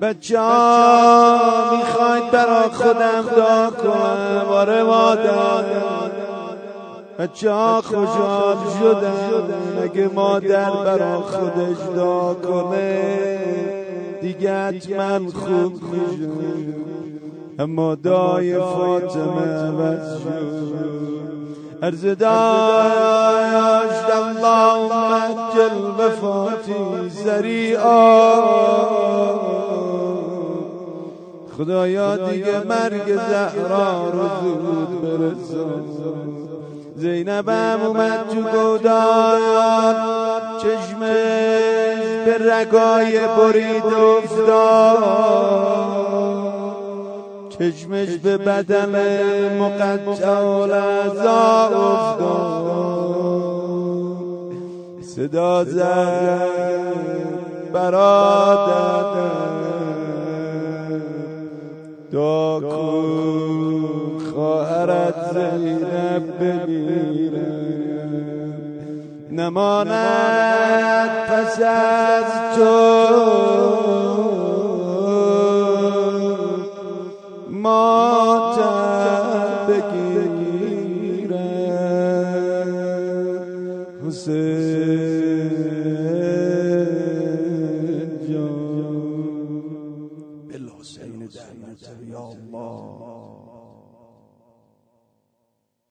[0.00, 5.64] بچه ها می‌خواید برا خودم دا کنم؟ آره مادر.
[7.18, 13.38] بچه ها خوشحال شدن اگه مادر برا خودش دا کنه
[14.20, 16.28] دیگه حتما خوب میشه
[17.58, 21.35] اما دای فاطمه عوض شد.
[21.82, 22.20] ارز داشت
[24.10, 28.32] اللهم جل وفاتی سریعا
[31.58, 35.84] خدایا دیگه مرگ زهرا رو زود برسان
[36.96, 39.94] زینب هم اومد تو گودان
[40.62, 45.36] چشمش به رگای برید افتاد
[47.58, 48.92] چشمش به بدن
[49.58, 52.56] مقطع الازا افتاد
[55.02, 56.48] صدا زد
[57.72, 59.26] برادر
[62.12, 62.60] دا
[64.34, 67.56] خواهرت زینب بمیرم
[69.30, 72.24] نماند پس از
[72.56, 74.45] تو.
[77.68, 78.45] Oh.